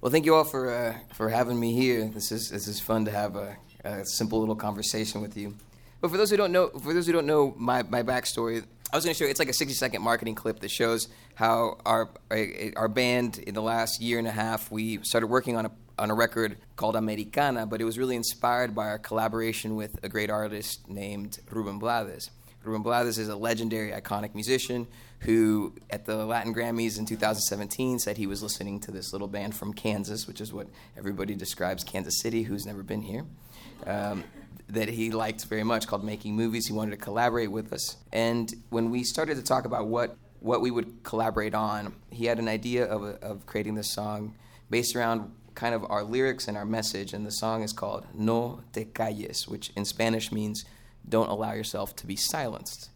[0.00, 2.04] Well, thank you all for uh, for having me here.
[2.06, 5.56] This is this is fun to have a, a, simple little conversation with you.
[6.00, 8.96] But for those who don't know, for those who don't know my, my backstory, I
[8.96, 9.30] was going to show you.
[9.30, 12.10] It's like a 60 second marketing clip that shows how our
[12.76, 16.12] our band in the last year and a half we started working on a on
[16.12, 20.30] a record called Americana, but it was really inspired by our collaboration with a great
[20.30, 22.30] artist named Ruben Blades.
[22.62, 24.86] Ruben Blades is a legendary, iconic musician
[25.20, 29.54] who, at the Latin Grammys in 2017, said he was listening to this little band
[29.54, 33.24] from Kansas, which is what everybody describes Kansas City, who's never been here.
[33.86, 34.24] Um,
[34.68, 36.66] that he liked very much called Making Movies.
[36.66, 37.96] He wanted to collaborate with us.
[38.12, 42.38] And when we started to talk about what, what we would collaborate on, he had
[42.38, 44.34] an idea of, of creating this song
[44.68, 47.12] based around kind of our lyrics and our message.
[47.14, 50.64] And the song is called No te calles, which in Spanish means
[51.08, 52.90] don't allow yourself to be silenced.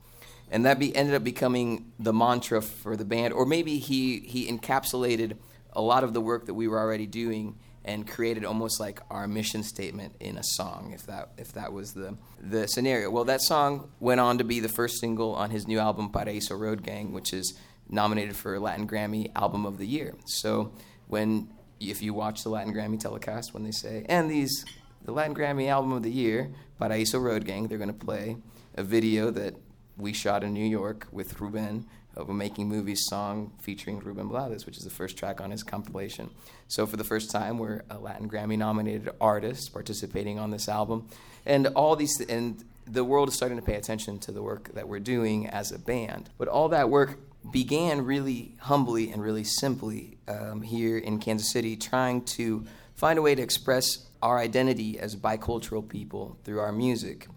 [0.52, 4.47] And that be, ended up becoming the mantra for the band, or maybe he, he
[4.52, 5.38] encapsulated
[5.73, 9.27] a lot of the work that we were already doing and created almost like our
[9.27, 13.10] mission statement in a song, if that if that was the the scenario.
[13.10, 16.57] Well, that song went on to be the first single on his new album Paraíso
[16.57, 20.15] Road Gang, which is nominated for Latin Grammy Album of the Year.
[20.26, 20.73] So
[21.09, 21.48] when
[21.80, 24.65] if you watch the Latin Grammy telecast, when they say and these
[25.04, 28.37] the Latin Grammy Album of the Year Paraíso Road Gang, they're going to play
[28.76, 29.54] a video that
[30.02, 31.86] we shot in New York with Ruben
[32.16, 35.62] of a Making Movies song featuring Ruben Blades, which is the first track on his
[35.62, 36.28] compilation.
[36.68, 41.08] So for the first time, we're a Latin Grammy nominated artist participating on this album,
[41.46, 44.88] and all these and the world is starting to pay attention to the work that
[44.88, 46.28] we're doing as a band.
[46.36, 47.18] But all that work
[47.50, 53.23] began really humbly and really simply um, here in Kansas City, trying to find a
[53.23, 57.28] way to express our identity as bicultural people through our music.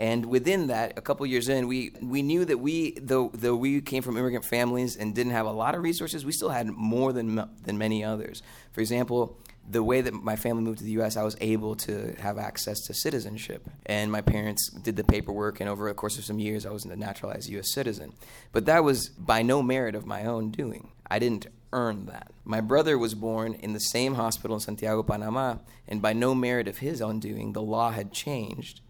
[0.00, 3.82] And within that, a couple years in, we, we knew that we, though, though we
[3.82, 7.12] came from immigrant families and didn't have a lot of resources, we still had more
[7.12, 8.42] than, than many others.
[8.72, 12.14] For example, the way that my family moved to the U.S., I was able to
[12.18, 13.68] have access to citizenship.
[13.84, 16.86] And my parents did the paperwork, and over the course of some years, I was
[16.86, 17.70] a naturalized U.S.
[17.70, 18.14] citizen.
[18.52, 20.92] But that was by no merit of my own doing.
[21.10, 22.32] I didn't earn that.
[22.46, 25.56] My brother was born in the same hospital in Santiago, Panama,
[25.86, 28.80] and by no merit of his own doing, the law had changed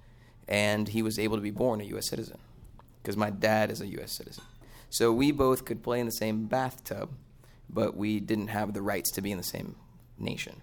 [0.50, 2.08] and he was able to be born a U.S.
[2.08, 2.38] citizen
[3.00, 4.12] because my dad is a U.S.
[4.12, 4.44] citizen.
[4.90, 7.10] So we both could play in the same bathtub,
[7.68, 9.76] but we didn't have the rights to be in the same
[10.18, 10.62] nation.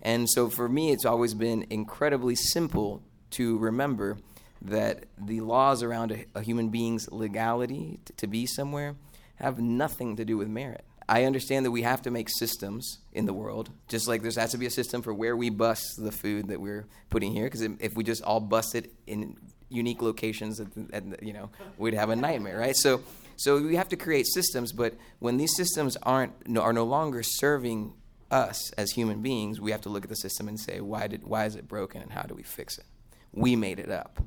[0.00, 3.02] And so for me, it's always been incredibly simple
[3.32, 4.18] to remember
[4.62, 8.94] that the laws around a, a human being's legality to, to be somewhere
[9.36, 10.84] have nothing to do with merit.
[11.08, 14.50] I understand that we have to make systems in the world, just like there has
[14.50, 17.44] to be a system for where we bust the food that we're putting here.
[17.44, 19.36] Because if we just all bust it in
[19.70, 22.76] unique locations, and you know, we'd have a nightmare, right?
[22.76, 23.00] So,
[23.36, 24.72] so we have to create systems.
[24.72, 27.94] But when these systems aren't are no longer serving
[28.30, 31.26] us as human beings, we have to look at the system and say, why did
[31.26, 32.84] why is it broken, and how do we fix it?
[33.32, 34.20] We made it up.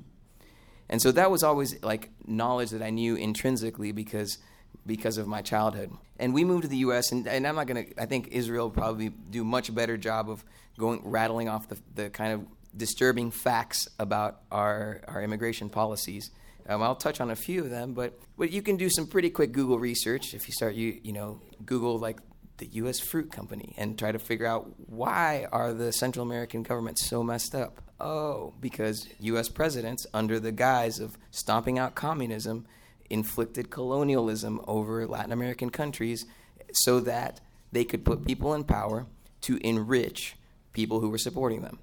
[0.90, 4.40] And so that was always like knowledge that I knew intrinsically because
[4.86, 5.92] because of my childhood.
[6.18, 7.12] And we moved to the U.S.
[7.12, 8.02] and, and I'm not going to.
[8.02, 10.44] I think Israel probably do much better job of
[10.78, 16.32] going rattling off the, the kind of disturbing facts about our our immigration policies.
[16.68, 19.30] Um, I'll touch on a few of them, but but you can do some pretty
[19.30, 22.20] quick Google research if you start you you know Google like
[22.58, 23.00] the U.S.
[23.00, 27.56] Fruit Company and try to figure out why are the Central American governments so messed
[27.56, 27.82] up.
[28.00, 29.50] Oh, because U.S.
[29.50, 32.66] presidents, under the guise of stomping out communism,
[33.12, 36.26] inflicted colonialism over Latin American countries
[36.74, 37.42] so that
[37.72, 39.06] they could put people in power
[39.42, 40.36] to enrich
[40.74, 41.80] people who were supporting them.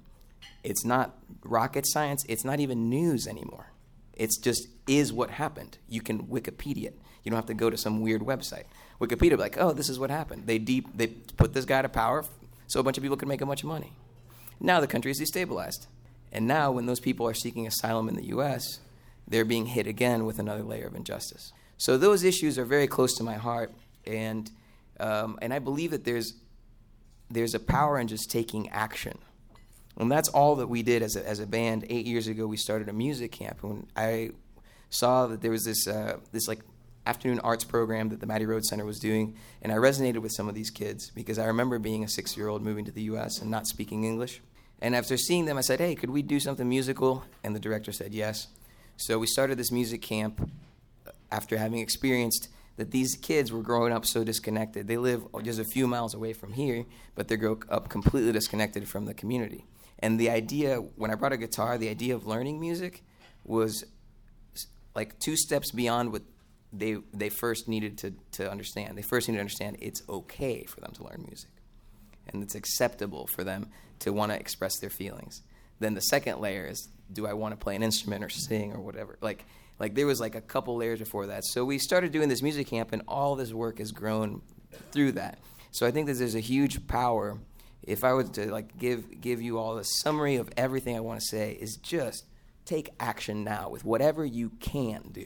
[0.63, 3.71] It's not rocket science, it's not even news anymore.
[4.13, 5.77] It's just is what happened.
[5.87, 6.99] You can Wikipedia it.
[7.23, 8.65] You don't have to go to some weird website.
[8.99, 10.47] Wikipedia like, oh, this is what happened.
[10.47, 12.25] They deep they put this guy to power
[12.67, 13.93] so a bunch of people could make a bunch of money.
[14.59, 15.87] Now the country is destabilized.
[16.31, 18.79] And now when those people are seeking asylum in the US,
[19.29, 21.53] they're being hit again with another layer of injustice.
[21.77, 23.71] So those issues are very close to my heart,
[24.05, 24.51] and
[24.99, 26.33] um, and I believe that there's
[27.29, 29.17] there's a power in just taking action.
[29.97, 31.85] And that's all that we did as a, as a band.
[31.89, 33.63] Eight years ago, we started a music camp.
[33.63, 34.31] When I
[34.89, 36.59] saw that there was this uh, this like
[37.05, 40.49] afternoon arts program that the Mattie Rhodes Center was doing, and I resonated with some
[40.49, 43.39] of these kids because I remember being a six year old moving to the U.S.
[43.39, 44.41] and not speaking English.
[44.81, 47.91] And after seeing them, I said, "Hey, could we do something musical?" And the director
[47.91, 48.47] said yes.
[48.99, 50.51] So we started this music camp
[51.07, 54.89] uh, after having experienced that these kids were growing up so disconnected.
[54.89, 56.83] They live just a few miles away from here,
[57.15, 59.63] but they grow up completely disconnected from the community.
[59.99, 63.03] And the idea, when I brought a guitar, the idea of learning music
[63.45, 63.85] was
[64.93, 66.23] like two steps beyond what
[66.73, 68.97] they they first needed to, to understand.
[68.97, 71.51] They first needed to understand it's okay for them to learn music.
[72.27, 73.69] and it's acceptable for them
[73.99, 75.41] to want to express their feelings.
[75.79, 78.79] Then the second layer is do I want to play an instrument or sing or
[78.79, 79.17] whatever?
[79.21, 79.45] Like
[79.79, 81.45] like there was like a couple layers before that.
[81.45, 84.41] So we started doing this music camp and all this work has grown
[84.91, 85.39] through that.
[85.71, 87.37] So I think that there's a huge power
[87.83, 91.21] if I was to like give give you all a summary of everything I want
[91.21, 92.25] to say is just
[92.65, 95.25] take action now with whatever you can do.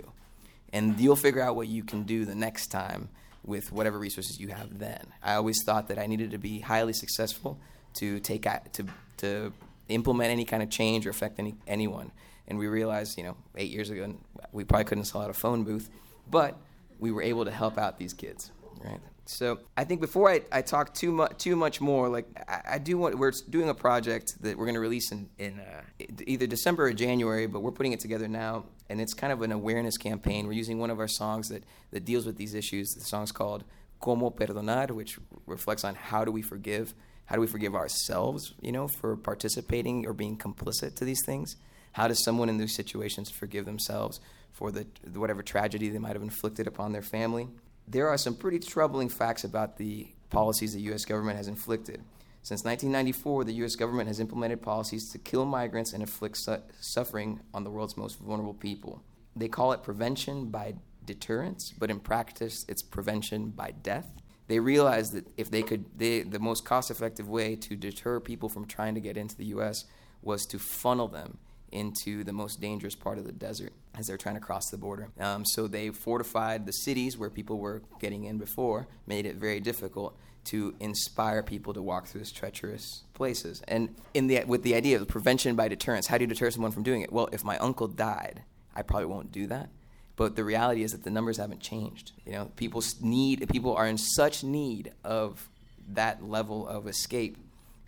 [0.71, 3.09] And you'll figure out what you can do the next time
[3.45, 5.05] with whatever resources you have then.
[5.21, 7.59] I always thought that I needed to be highly successful
[7.95, 8.85] to take to
[9.17, 9.53] to
[9.89, 12.11] implement any kind of change or affect any anyone.
[12.47, 14.15] And we realized, you know, eight years ago,
[14.51, 15.89] we probably couldn't sell out a phone booth,
[16.29, 16.57] but
[16.99, 18.51] we were able to help out these kids,
[18.83, 18.99] right?
[19.25, 22.77] So I think before I, I talk too much too much more, like I, I
[22.77, 25.81] do want we're doing a project that we're going to release in in uh,
[26.27, 29.51] either December or January, but we're putting it together now, and it's kind of an
[29.51, 30.45] awareness campaign.
[30.45, 32.95] We're using one of our songs that that deals with these issues.
[32.95, 33.63] The song's called
[34.01, 36.93] "Como Perdonar," which reflects on how do we forgive,
[37.25, 41.55] how do we forgive ourselves, you know, for participating or being complicit to these things.
[41.93, 44.19] How does someone in these situations forgive themselves
[44.51, 47.49] for the whatever tragedy they might have inflicted upon their family?
[47.87, 51.05] there are some pretty troubling facts about the policies the U.S.
[51.05, 52.01] government has inflicted.
[52.41, 53.75] Since 1994, the U.S.
[53.75, 58.19] government has implemented policies to kill migrants and inflict su- suffering on the world's most
[58.19, 59.01] vulnerable people.
[59.35, 64.09] They call it prevention by deterrence, but in practice, it's prevention by death.
[64.53, 68.49] They realized that if they could, they, the most cost effective way to deter people
[68.49, 69.85] from trying to get into the U.S.
[70.21, 71.39] was to funnel them
[71.71, 75.09] into the most dangerous part of the desert as they're trying to cross the border.
[75.19, 79.59] Um, so they fortified the cities where people were getting in before, made it very
[79.59, 83.63] difficult to inspire people to walk through these treacherous places.
[83.67, 86.71] And in the, with the idea of prevention by deterrence, how do you deter someone
[86.71, 87.11] from doing it?
[87.11, 88.43] Well, if my uncle died,
[88.75, 89.69] I probably won't do that.
[90.15, 92.11] But the reality is that the numbers haven't changed.
[92.25, 95.49] You know, people need people are in such need of
[95.89, 97.37] that level of escape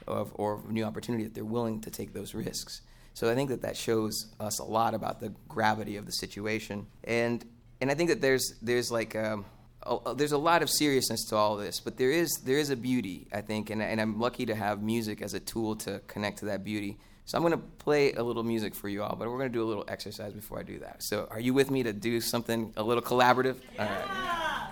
[0.07, 2.81] of, or new opportunity that they're willing to take those risks.
[3.13, 6.87] So I think that that shows us a lot about the gravity of the situation,
[7.03, 7.45] and
[7.79, 9.45] and I think that there's there's like um,
[9.83, 12.75] a, there's a lot of seriousness to all this, but there is there is a
[12.75, 16.39] beauty I think, and and I'm lucky to have music as a tool to connect
[16.39, 16.97] to that beauty.
[17.25, 19.57] So I'm going to play a little music for you all, but we're going to
[19.57, 21.01] do a little exercise before I do that.
[21.01, 23.57] So are you with me to do something a little collaborative?
[23.75, 23.83] Yeah.
[23.83, 24.71] All right.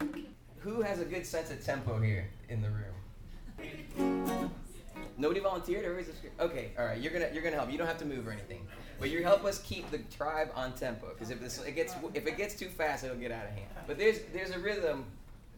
[0.00, 0.26] All right.
[0.60, 4.50] Who has a good sense of tempo here in the room?
[5.18, 5.84] Nobody volunteered.
[5.84, 6.70] Everybody's okay.
[6.78, 7.70] All right, you're gonna you're gonna help.
[7.70, 8.66] You don't have to move or anything,
[8.98, 11.08] but you help us keep the tribe on tempo.
[11.10, 13.68] Because if this it gets if it gets too fast, it'll get out of hand.
[13.86, 15.04] But there's there's a rhythm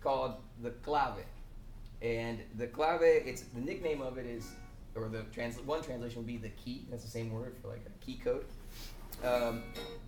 [0.02, 1.24] called the clave,
[2.02, 3.00] and the clave.
[3.02, 4.48] It's the nickname of it is,
[4.96, 5.24] or the
[5.64, 6.86] one translation would be the key.
[6.90, 8.44] That's the same word for like a key code.
[9.22, 9.62] Um,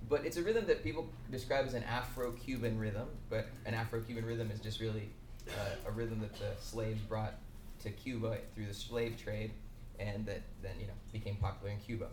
[0.08, 3.08] but it's a rhythm that people describe as an Afro-Cuban rhythm.
[3.30, 5.10] But an Afro-Cuban rhythm is just really
[5.48, 7.34] uh, a rhythm that the slaves brought
[7.82, 9.52] to Cuba through the slave trade,
[9.98, 12.08] and that then you know became popular in Cuba.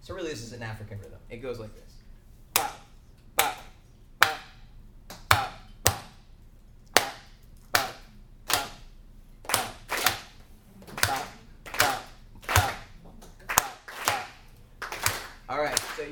[0.00, 1.18] So really, this is an African rhythm.
[1.30, 2.01] It goes like this.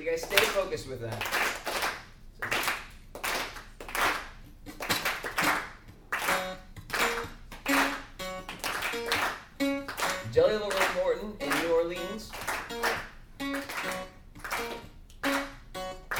[0.00, 1.22] You guys stay focused with that.
[10.32, 12.30] Jelly Roll Morton in New Orleans.
[13.38, 13.44] He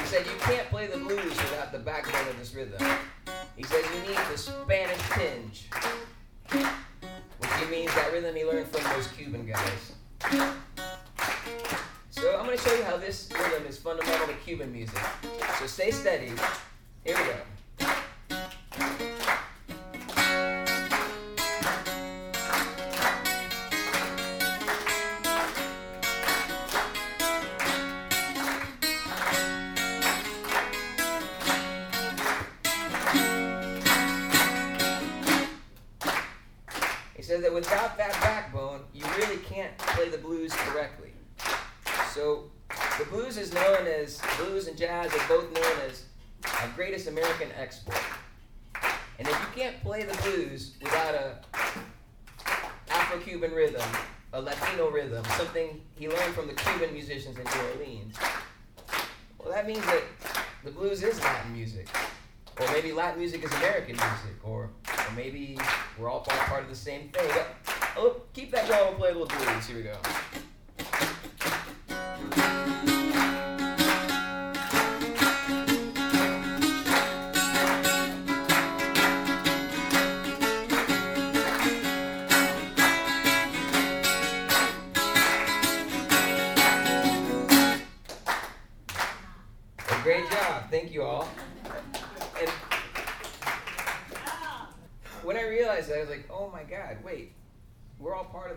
[0.05, 2.87] said you can't play the blues without the backbone of this rhythm.
[3.57, 5.71] He says you need the Spanish tinge,
[6.51, 9.90] which means that rhythm he learned from those Cuban guys.
[15.91, 16.70] stay steady.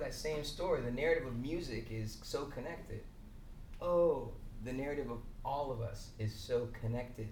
[0.04, 0.82] That same story.
[0.82, 3.02] The narrative of music is so connected.
[3.82, 4.32] Oh,
[4.66, 7.28] the narrative of all of us is so connected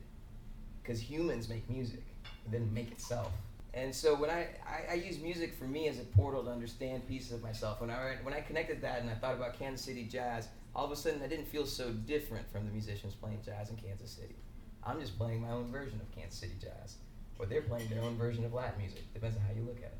[0.81, 2.03] because humans make music,
[2.45, 3.31] it didn't make itself.
[3.73, 7.07] And so when I, I, I, use music for me as a portal to understand
[7.07, 10.03] pieces of myself, when I, when I connected that and I thought about Kansas City
[10.03, 13.69] jazz, all of a sudden I didn't feel so different from the musicians playing jazz
[13.69, 14.35] in Kansas City.
[14.83, 16.95] I'm just playing my own version of Kansas City jazz,
[17.39, 19.03] or they're playing their own version of Latin music.
[19.13, 19.97] Depends on how you look at it.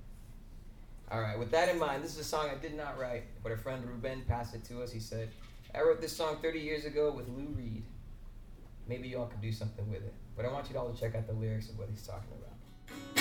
[1.11, 3.51] All right, with that in mind, this is a song I did not write, but
[3.51, 4.93] a friend Ruben passed it to us.
[4.93, 5.29] He said,
[5.75, 7.83] I wrote this song 30 years ago with Lou Reed.
[8.87, 10.13] Maybe y'all could do something with it.
[10.37, 13.20] But I want you all to check out the lyrics of what he's talking about.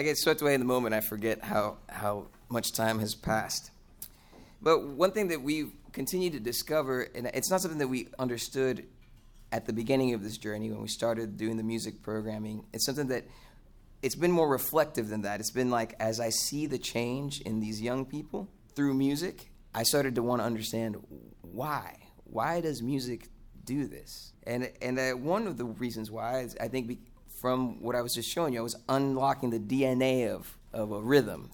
[0.00, 0.94] I get swept away in the moment.
[0.94, 3.70] I forget how, how much time has passed.
[4.62, 8.86] But one thing that we continue to discover, and it's not something that we understood
[9.52, 13.08] at the beginning of this journey when we started doing the music programming, it's something
[13.08, 13.26] that
[14.00, 15.38] it's been more reflective than that.
[15.38, 19.82] It's been like as I see the change in these young people through music, I
[19.82, 20.96] started to want to understand
[21.42, 21.98] why.
[22.24, 23.28] Why does music
[23.66, 24.32] do this?
[24.44, 26.88] And and uh, one of the reasons why is I think
[27.40, 31.00] from what I was just showing you, I was unlocking the DNA of of a
[31.00, 31.50] rhythm,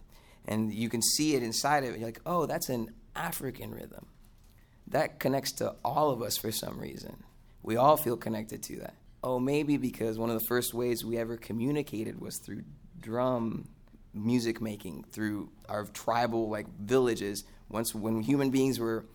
[0.47, 1.99] and you can see it inside of it.
[1.99, 4.05] You're like, oh, that's an African rhythm.
[4.87, 7.23] That connects to all of us for some reason.
[7.63, 11.17] We all feel connected to that oh, maybe because one of the first ways we
[11.17, 12.63] ever communicated was through
[12.99, 13.67] drum
[14.13, 17.43] music making, through our tribal like villages.
[17.69, 19.05] Once when human beings were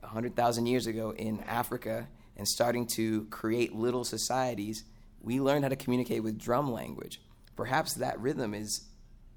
[0.00, 4.84] 100,000 years ago in Africa and starting to create little societies,
[5.26, 7.20] we learned how to communicate with drum language.
[7.56, 8.86] Perhaps that rhythm is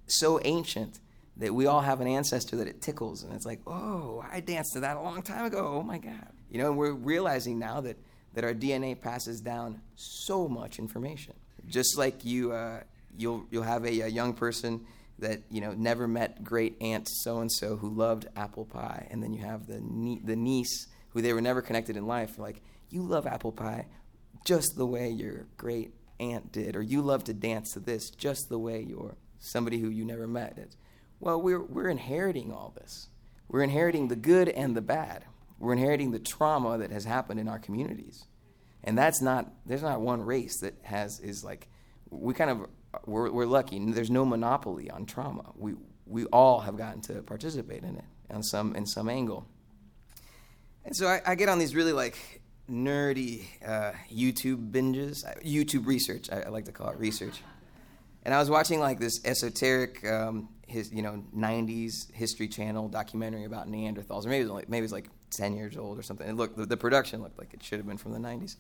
[0.06, 1.00] so ancient
[1.38, 4.74] that we all have an ancestor that it tickles and it's like, oh, I danced
[4.74, 5.74] to that a long time ago.
[5.80, 6.28] Oh my God.
[6.52, 7.98] You know, and we're realizing now that
[8.36, 11.34] that our DNA passes down so much information.
[11.68, 12.82] Just like you, uh,
[13.18, 14.86] you'll you'll have a, a, young person
[15.18, 19.24] that you know never met great aunt so and so who loved apple pie, and
[19.24, 22.38] then you have the nie- the niece who they were never connected in life.
[22.38, 23.88] Like you love apple pie,
[24.46, 28.50] just the way your great aunt did, or you love to dance to this just
[28.50, 30.76] the way your somebody who you never met did.
[31.20, 33.08] Well, we're we're inheriting all this.
[33.48, 35.26] We're inheriting the good and the bad.
[35.58, 38.26] We're inheriting the trauma that has happened in our communities.
[38.84, 41.68] And that's not, there's not one race that has, is like,
[42.10, 42.68] we kind of,
[43.06, 43.78] we're, we're lucky.
[43.92, 45.52] There's no monopoly on trauma.
[45.56, 45.74] We,
[46.06, 49.48] we all have gotten to participate in it on some, in some angle.
[50.86, 52.39] And so I, I get on these really like
[52.70, 57.42] nerdy uh, YouTube binges, YouTube research, I, I, like to call it research.
[58.24, 63.46] And I was watching like this esoteric, um, his, you know, 90s History Channel documentary
[63.46, 66.04] about Neanderthals, or maybe it was, like, maybe it was like 10 years old or
[66.04, 66.32] something.
[66.36, 68.56] Look, the, the production looked like it should have been from the 90s.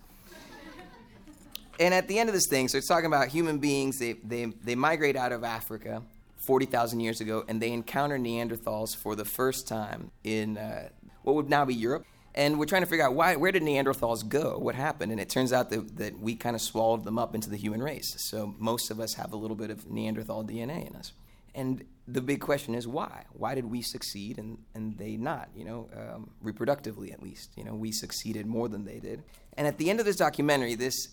[1.79, 4.45] and at the end of this thing, so it's talking about human beings, they, they,
[4.45, 6.01] they migrate out of Africa
[6.37, 10.89] 40,000 years ago, and they encounter Neanderthals for the first time in uh,
[11.23, 12.05] what would now be Europe.
[12.35, 14.57] And we're trying to figure out why, where did Neanderthals go?
[14.57, 15.11] What happened?
[15.11, 17.81] And it turns out that, that we kind of swallowed them up into the human
[17.81, 18.15] race.
[18.29, 21.11] So most of us have a little bit of Neanderthal DNA in us.
[21.55, 23.25] And the big question is why?
[23.33, 25.49] Why did we succeed and, and they not?
[25.55, 27.51] You know, um, reproductively at least.
[27.57, 29.23] You know, we succeeded more than they did.
[29.57, 31.09] And at the end of this documentary, this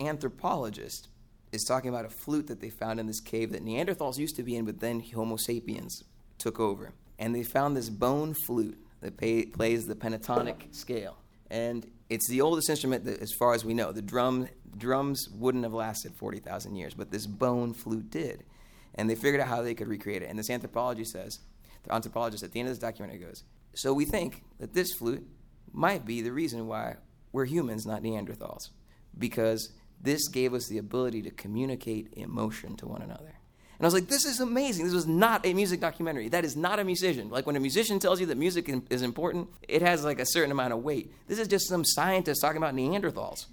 [0.00, 1.08] anthropologist
[1.52, 4.42] is talking about a flute that they found in this cave that Neanderthals used to
[4.42, 6.04] be in, but then Homo sapiens
[6.36, 6.92] took over.
[7.18, 11.16] And they found this bone flute that pay, plays the pentatonic scale.
[11.50, 13.92] And it's the oldest instrument that, as far as we know.
[13.92, 18.44] The drum, drums wouldn't have lasted 40,000 years, but this bone flute did
[18.98, 20.28] and they figured out how they could recreate it.
[20.28, 21.38] And this anthropology says,
[21.84, 25.26] the anthropologist at the end of this documentary goes, so we think that this flute
[25.72, 26.96] might be the reason why
[27.32, 28.70] we're humans, not Neanderthals,
[29.16, 33.37] because this gave us the ability to communicate emotion to one another.
[33.78, 34.86] And I was like, this is amazing.
[34.86, 36.28] This was not a music documentary.
[36.28, 37.30] That is not a musician.
[37.30, 40.50] Like when a musician tells you that music is important, it has like a certain
[40.50, 41.12] amount of weight.
[41.28, 43.46] This is just some scientist talking about Neanderthals.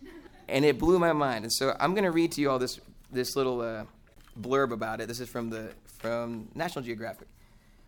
[0.47, 1.45] And it blew my mind.
[1.45, 2.79] And so I'm going to read to you all this,
[3.11, 3.83] this little uh,
[4.39, 5.07] blurb about it.
[5.07, 7.27] This is from the from National Geographic.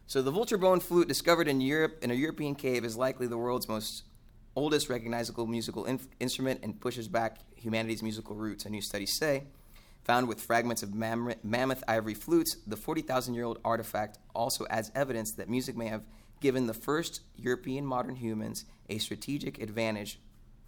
[0.07, 3.37] So the vulture bone flute discovered in Europe in a European cave is likely the
[3.37, 4.03] world's most
[4.55, 5.85] oldest recognizable musical
[6.19, 8.65] instrument and pushes back humanity's musical roots.
[8.65, 9.43] A new studies say.
[10.07, 14.89] Found with fragments of mam- mammoth ivory flutes, the 40,000 year old artifact also adds
[14.95, 16.03] evidence that music may have
[16.39, 20.19] given the first European modern humans a strategic advantage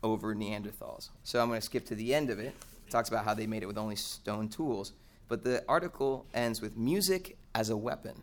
[0.04, 1.10] over Neanderthals.
[1.23, 2.54] So I'm going to skip to the end of it.
[2.86, 4.91] It talks about how they made it with only stone tools.
[5.30, 8.21] But the article ends with music as a weapon.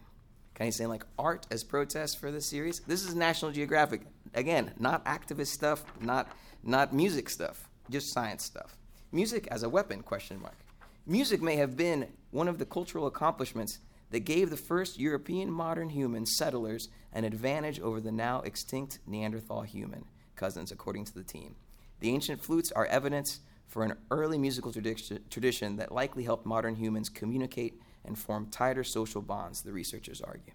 [0.55, 2.81] Kind of saying like art as protest for this series.
[2.81, 4.03] This is National Geographic.
[4.35, 6.29] Again, not activist stuff, not
[6.63, 8.77] not music stuff, just science stuff.
[9.13, 10.03] Music as a weapon?
[10.03, 10.66] Question mark.
[11.09, 13.79] Music may have been one of the cultural accomplishments
[14.11, 19.63] that gave the first European modern human settlers an advantage over the now extinct Neanderthal
[19.63, 21.55] human cousins, according to the team.
[22.01, 23.39] The ancient flutes are evidence
[23.69, 28.83] for an early musical tradi- tradition that likely helped modern humans communicate and form tighter
[28.83, 30.55] social bonds, the researchers argue.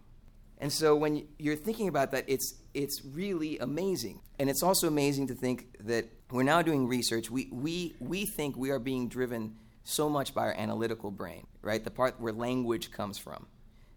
[0.58, 4.20] And so when you're thinking about that, it's, it's really amazing.
[4.38, 7.32] And it's also amazing to think that we're now doing research.
[7.32, 11.84] We, we, we think we are being driven so much by our analytical brain, right?
[11.84, 13.48] The part where language comes from.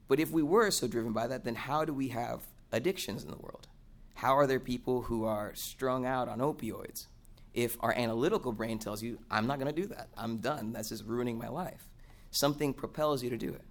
[0.09, 2.43] But if we were so driven by that, then how do we have
[2.73, 3.67] addictions in the world?
[4.15, 7.07] How are there people who are strung out on opioids?
[7.55, 10.89] if our analytical brain tells you, I'm not going to do that, I'm done, that's
[10.89, 11.89] just ruining my life,
[12.31, 13.63] something propels you to do it.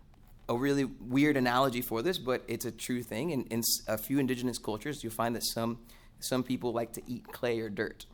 [0.50, 3.32] A really weird analogy for this, but it's a true thing.
[3.32, 5.80] In, in a few indigenous cultures, you'll find that some,
[6.20, 8.06] some people like to eat clay or dirt.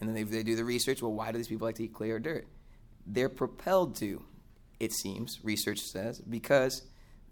[0.00, 1.94] And then they, they do the research well, why do these people like to eat
[1.94, 2.46] clay or dirt?
[3.06, 4.24] They're propelled to.
[4.78, 6.82] it seems, research says, because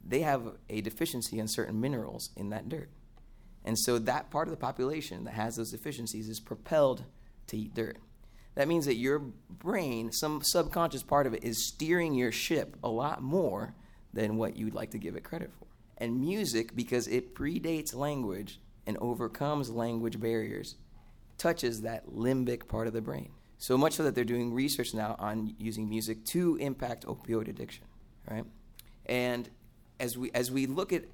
[0.07, 2.91] they have a deficiency in certain minerals in that dirt.
[3.65, 7.05] And so that part of the population that has those deficiencies is propelled
[7.49, 7.99] to eat dirt.
[8.55, 12.89] That means that your brain, some subconscious part of it, is steering your ship a
[12.89, 13.75] lot more
[14.13, 15.67] than what you'd like to give it credit for.
[15.99, 20.77] And music, because it predates language and overcomes language barriers,
[21.39, 23.31] touches that limbic part of the brain.
[23.65, 27.87] So much so that they're doing research now on using music to impact opioid addiction,
[28.31, 28.45] right?
[29.07, 29.49] And
[29.99, 31.05] as we as we look at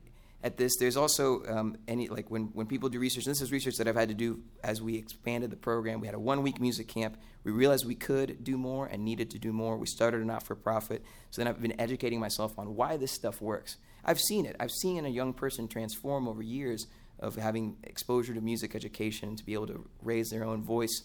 [0.42, 3.24] at this, there's also um, any like when when people do research.
[3.24, 6.00] this is research that I've had to do as we expanded the program.
[6.00, 7.18] We had a one week music camp.
[7.44, 9.76] We realized we could do more and needed to do more.
[9.76, 11.04] We started a not for profit.
[11.30, 13.76] So then I've been educating myself on why this stuff works.
[14.04, 14.56] I've seen it.
[14.58, 16.88] I've seen a young person transform over years
[17.20, 21.04] of having exposure to music education to be able to raise their own voice.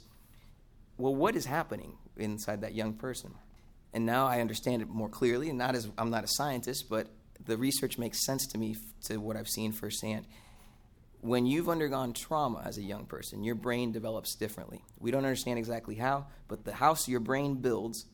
[0.98, 3.34] Well, what is happening inside that young person?
[3.94, 5.50] And now I understand it more clearly.
[5.50, 7.08] And not as I'm not a scientist, but
[7.44, 10.26] the research makes sense to me to what I've seen firsthand.
[11.22, 14.84] When you've undergone trauma as a young person, your brain develops differently.
[15.00, 18.06] We don't understand exactly how, but the house your brain builds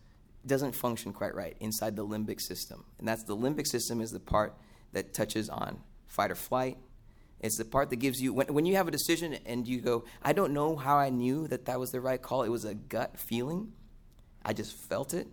[0.46, 2.86] doesn't function quite right inside the limbic system.
[3.00, 4.56] And that's the limbic system is the part
[4.94, 6.78] that touches on fight or flight.
[7.42, 10.06] It's the part that gives you, when, when you have a decision and you go,
[10.22, 12.44] I don't know how I knew that that was the right call.
[12.44, 13.74] It was a gut feeling.
[14.46, 15.28] I just felt it.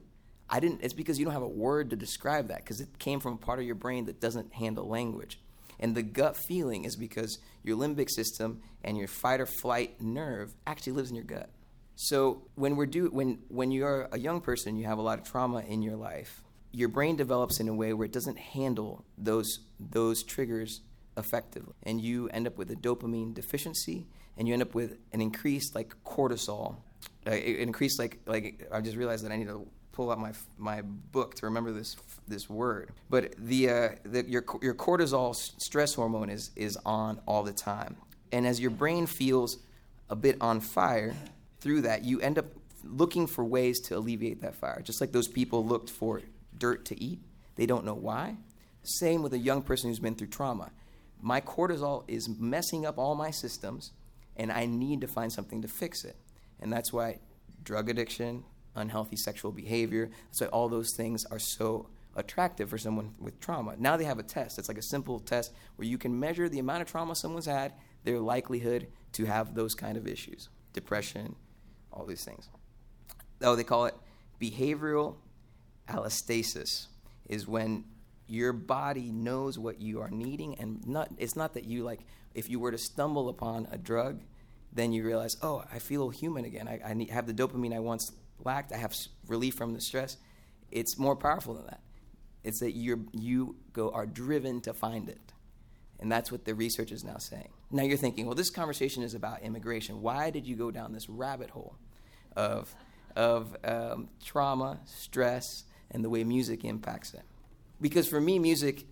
[0.49, 3.21] I didn't, it's because you don't have a word to describe that because it came
[3.21, 5.39] from a part of your brain that doesn't handle language.
[5.79, 10.55] And the gut feeling is because your limbic system and your fight or flight nerve
[10.67, 11.51] actually lives in your gut.
[11.95, 15.25] So when we're do when when you're a young person, you have a lot of
[15.25, 16.43] trauma in your life.
[16.73, 20.81] Your brain develops in a way where it doesn't handle those those triggers
[21.19, 25.21] effectively, and you end up with a dopamine deficiency, and you end up with an
[25.21, 26.77] increased like cortisol,
[27.27, 30.81] uh, increased like like I just realized that I need to pull out my my
[30.83, 31.97] book to remember this
[32.29, 32.93] this word.
[33.11, 37.97] But the, uh, the your your cortisol stress hormone is is on all the time,
[38.33, 39.59] and as your brain feels
[40.09, 41.15] a bit on fire
[41.61, 42.47] through that, you end up
[42.85, 44.81] looking for ways to alleviate that fire.
[44.83, 46.23] Just like those people looked for
[46.57, 47.21] dirt to eat,
[47.57, 48.37] they don't know why.
[48.85, 50.71] Same with a young person who's been through trauma.
[51.21, 53.93] My cortisol is messing up all my systems,
[54.37, 56.17] and I need to find something to fix it.
[56.61, 57.19] And that's why
[57.63, 63.15] drug addiction, unhealthy sexual behavior, that's why all those things are so attractive for someone
[63.19, 63.75] with trauma.
[63.79, 64.59] Now they have a test.
[64.59, 67.73] It's like a simple test where you can measure the amount of trauma someone's had,
[68.05, 71.37] their likelihood to have those kind of issues, depression,
[71.93, 72.49] all these things.
[73.43, 73.95] Oh, they call it
[74.41, 75.17] behavioral
[75.89, 76.87] allostasis
[77.27, 77.85] is when
[78.29, 82.01] your body knows what you are needing and not it's not that you like
[82.35, 84.21] if you were to stumble upon a drug
[84.73, 87.79] then you realize oh i feel human again i, I need, have the dopamine i
[87.79, 88.13] once
[88.45, 88.73] lacked.
[88.73, 88.95] I have
[89.27, 90.17] relief from the stress.
[90.71, 91.81] It's more powerful than that.
[92.45, 95.33] It's that you you go are driven to find it,
[95.99, 97.51] and that's what the research is now saying.
[97.71, 100.01] Now you're thinking, well, this conversation is about immigration.
[100.01, 101.77] Why did you go down this rabbit hole
[102.37, 102.75] of
[103.17, 107.23] of um, trauma, stress, and the way music impacts it?
[107.81, 108.85] Because for me, music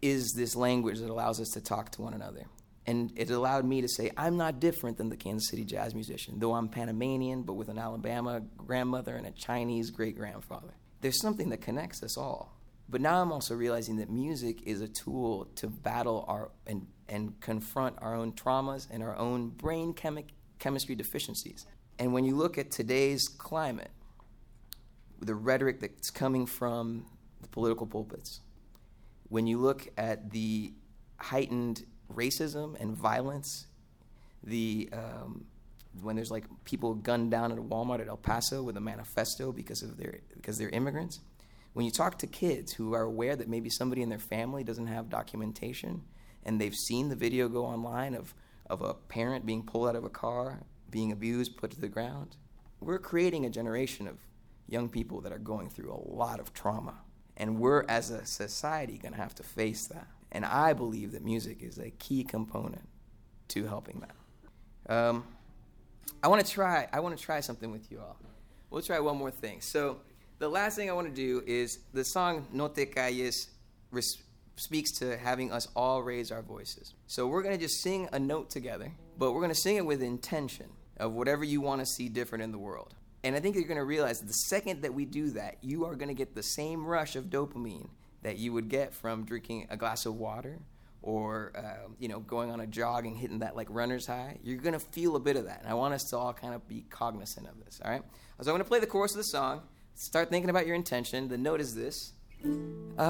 [0.00, 2.46] is this language that allows us to talk to one another.
[2.86, 6.40] And it allowed me to say, I'm not different than the Kansas City jazz musician,
[6.40, 10.74] though I'm Panamanian, but with an Alabama grandmother and a Chinese great grandfather.
[11.00, 12.58] There's something that connects us all.
[12.88, 17.40] But now I'm also realizing that music is a tool to battle our and, and
[17.40, 20.26] confront our own traumas and our own brain chemi-
[20.58, 21.66] chemistry deficiencies.
[21.98, 23.90] And when you look at today's climate,
[25.20, 27.06] the rhetoric that's coming from
[27.52, 28.40] political pulpits,
[29.28, 30.72] when you look at the
[31.18, 33.66] heightened racism and violence,
[34.42, 35.46] the um,
[36.00, 39.52] when there's like people gunned down at a Walmart at El Paso with a manifesto
[39.52, 41.20] because of their because they're immigrants.
[41.74, 44.88] When you talk to kids who are aware that maybe somebody in their family doesn't
[44.88, 46.02] have documentation
[46.44, 48.34] and they've seen the video go online of
[48.66, 52.36] of a parent being pulled out of a car, being abused, put to the ground,
[52.82, 54.18] we're creating a generation of
[54.68, 56.94] young people that are going through a lot of trauma.
[57.42, 60.06] And we're, as a society, going to have to face that.
[60.30, 62.88] And I believe that music is a key component
[63.48, 64.94] to helping that.
[64.94, 65.24] Um,
[66.22, 66.86] I want to try.
[66.92, 68.16] I want to try something with you all.
[68.70, 69.60] We'll try one more thing.
[69.60, 69.98] So
[70.38, 73.48] the last thing I want to do is the song "No Te Calles"
[73.90, 74.22] res-
[74.54, 76.94] speaks to having us all raise our voices.
[77.08, 79.84] So we're going to just sing a note together, but we're going to sing it
[79.84, 82.94] with intention of whatever you want to see different in the world.
[83.24, 85.94] And I think you're going to realize the second that we do that, you are
[85.94, 87.88] going to get the same rush of dopamine
[88.22, 90.58] that you would get from drinking a glass of water
[91.02, 94.38] or uh, you know going on a jog and hitting that like runner's high.
[94.42, 96.54] You're going to feel a bit of that and i want us to all kind
[96.54, 98.02] of be cognizant of this all right?
[98.40, 99.62] So i'm going to play the chorus of the song
[99.94, 101.28] start thinking about your intention.
[101.28, 102.12] The note is this.
[102.98, 103.08] Uh,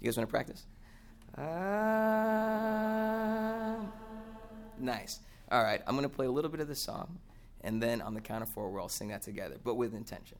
[0.00, 0.66] you guys want to practice?
[1.36, 1.42] Uh,
[4.78, 5.20] nice.
[5.50, 7.18] All right, I'm going to play a little bit of the song,
[7.64, 10.38] and then on the count of four, we'll all sing that together, but with intention.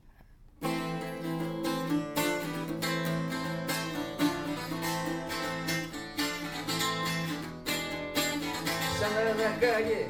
[8.99, 10.07] Sal a la calle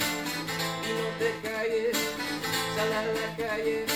[0.83, 1.97] y no te calles.
[2.75, 3.92] Sal a la calle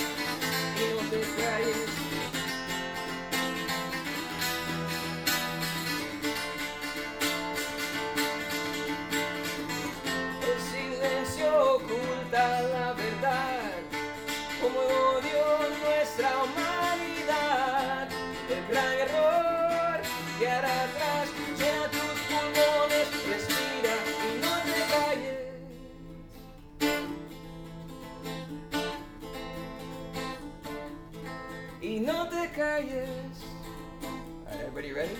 [32.77, 35.17] All right, everybody ready?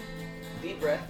[0.62, 1.07] Deep breath.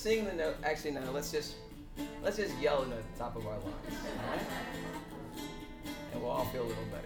[0.00, 0.56] Sing the note.
[0.64, 1.02] Actually, no.
[1.12, 1.56] Let's just
[2.22, 3.66] let's just yell in the top of our lungs.
[3.66, 4.46] All right?
[6.12, 6.99] And we'll all feel a little better.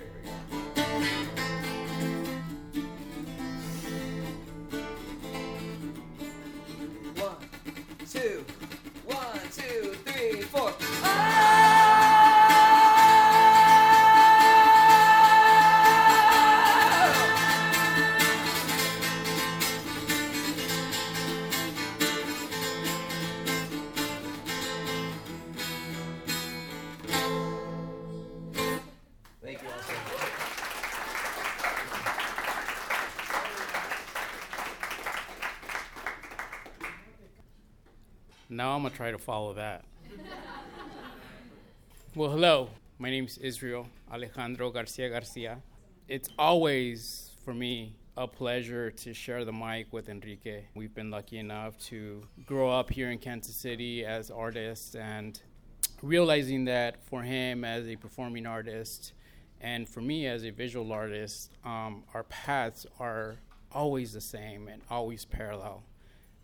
[38.94, 39.84] Try to follow that.
[42.14, 42.70] well, hello.
[43.00, 45.58] My name is Israel Alejandro Garcia Garcia.
[46.06, 50.66] It's always for me a pleasure to share the mic with Enrique.
[50.76, 55.40] We've been lucky enough to grow up here in Kansas City as artists and
[56.00, 59.12] realizing that for him as a performing artist
[59.60, 63.38] and for me as a visual artist, um, our paths are
[63.72, 65.82] always the same and always parallel.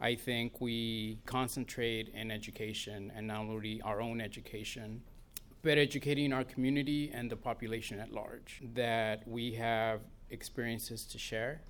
[0.01, 5.03] I think we concentrate in education and not only our own education,
[5.63, 8.63] but educating our community and the population at large.
[8.75, 11.61] That we have experiences to share,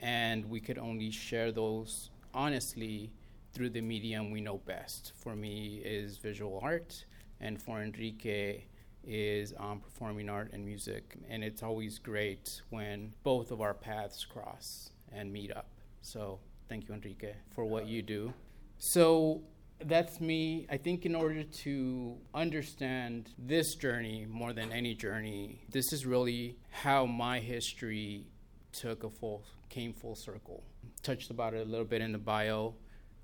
[0.00, 3.10] and we could only share those honestly
[3.52, 5.12] through the medium we know best.
[5.16, 7.04] For me, is visual art,
[7.40, 8.64] and for Enrique,
[9.04, 11.16] is um, performing art and music.
[11.28, 15.68] And it's always great when both of our paths cross and meet up.
[16.00, 18.32] So thank you, Enrique, for what you do.
[18.78, 19.42] So
[19.84, 20.66] that's me.
[20.70, 26.56] I think in order to understand this journey more than any journey, this is really
[26.70, 28.26] how my history
[28.72, 30.62] took a full came full circle.
[31.02, 32.74] Touched about it a little bit in the bio.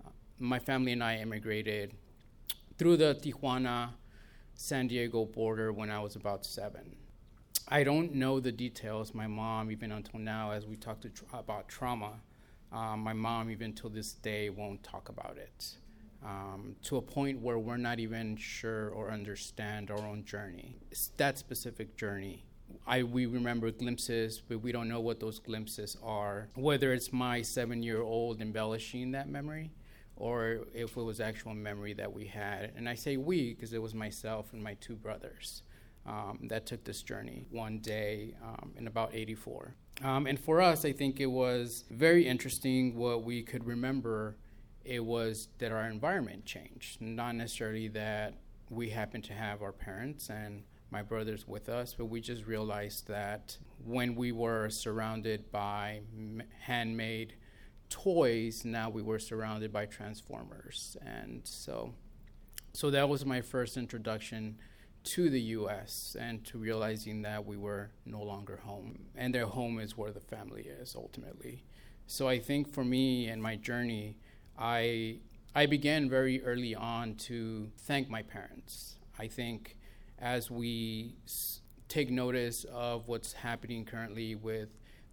[0.04, 1.94] Uh, my family and I immigrated
[2.78, 3.90] through the Tijuana
[4.54, 6.96] San Diego border when I was about seven.
[7.68, 9.14] I don't know the details.
[9.14, 12.20] My mom, even until now, as we talked to tra- about trauma,
[12.74, 15.76] um, my mom, even till this day, won't talk about it.
[16.24, 20.78] Um, to a point where we're not even sure or understand our own journey.
[20.90, 22.44] It's that specific journey.
[22.86, 26.48] I, we remember glimpses, but we don't know what those glimpses are.
[26.54, 29.70] Whether it's my seven year old embellishing that memory,
[30.16, 32.72] or if it was actual memory that we had.
[32.76, 35.62] And I say we because it was myself and my two brothers
[36.06, 39.74] um, that took this journey one day um, in about 84.
[40.02, 44.36] Um, and for us, I think it was very interesting what we could remember.
[44.84, 48.34] It was that our environment changed, not necessarily that
[48.70, 53.08] we happened to have our parents and my brothers with us, but we just realized
[53.08, 56.00] that when we were surrounded by
[56.60, 57.34] handmade
[57.88, 60.96] toys, now we were surrounded by transformers.
[61.04, 61.94] And so,
[62.72, 64.58] so that was my first introduction
[65.04, 69.06] to the US and to realizing that we were no longer home.
[69.14, 71.64] And their home is where the family is ultimately.
[72.06, 74.16] So I think for me and my journey,
[74.58, 75.18] I
[75.54, 78.96] I began very early on to thank my parents.
[79.18, 79.76] I think
[80.18, 81.14] as we
[81.88, 84.68] take notice of what's happening currently with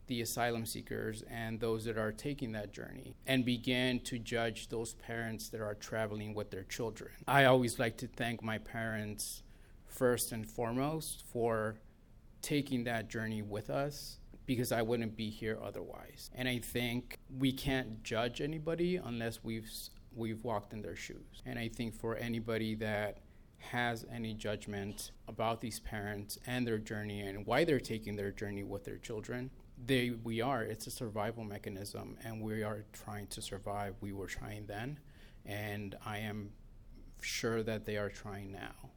[0.07, 4.93] the asylum seekers and those that are taking that journey and begin to judge those
[4.95, 7.11] parents that are traveling with their children.
[7.27, 9.43] I always like to thank my parents
[10.01, 11.75] first and foremost for
[12.41, 16.31] taking that journey with us because I wouldn't be here otherwise.
[16.33, 19.69] And I think we can't judge anybody unless we've
[20.15, 21.43] we've walked in their shoes.
[21.45, 23.19] And I think for anybody that
[23.59, 28.63] has any judgment about these parents and their journey and why they're taking their journey
[28.63, 29.51] with their children,
[29.85, 30.63] they we are.
[30.63, 33.93] It's a survival mechanism and we are trying to survive.
[34.01, 34.97] We were trying then
[35.45, 36.53] and I am
[37.21, 38.90] sure that they are trying now.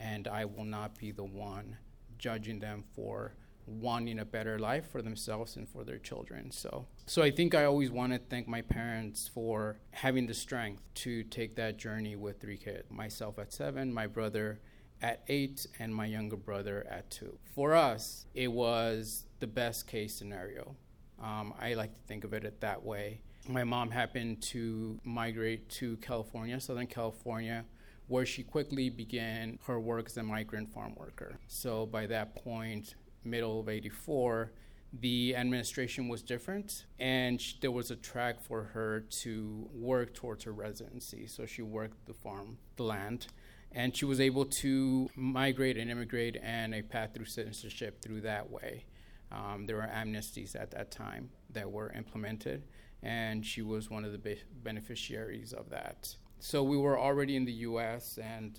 [0.00, 1.76] And I will not be the one
[2.18, 3.34] judging them for
[3.66, 6.50] wanting a better life for themselves and for their children.
[6.50, 10.82] So, so I think I always want to thank my parents for having the strength
[10.96, 12.90] to take that journey with three kids.
[12.90, 14.60] Myself at seven, my brother
[15.02, 17.38] at eight, and my younger brother at two.
[17.54, 20.76] For us, it was the best case scenario.
[21.22, 23.22] Um, I like to think of it that way.
[23.48, 27.64] My mom happened to migrate to California, Southern California,
[28.10, 31.38] where she quickly began her work as a migrant farm worker.
[31.46, 34.50] So by that point, middle of 84,
[34.92, 40.42] the administration was different and sh- there was a track for her to work towards
[40.42, 41.28] her residency.
[41.28, 43.28] So she worked the farm, the land,
[43.70, 48.50] and she was able to migrate and immigrate and a path through citizenship through that
[48.50, 48.86] way.
[49.30, 52.64] Um, there were amnesties at that time that were implemented,
[53.04, 56.16] and she was one of the be- beneficiaries of that.
[56.40, 58.58] So we were already in the US, and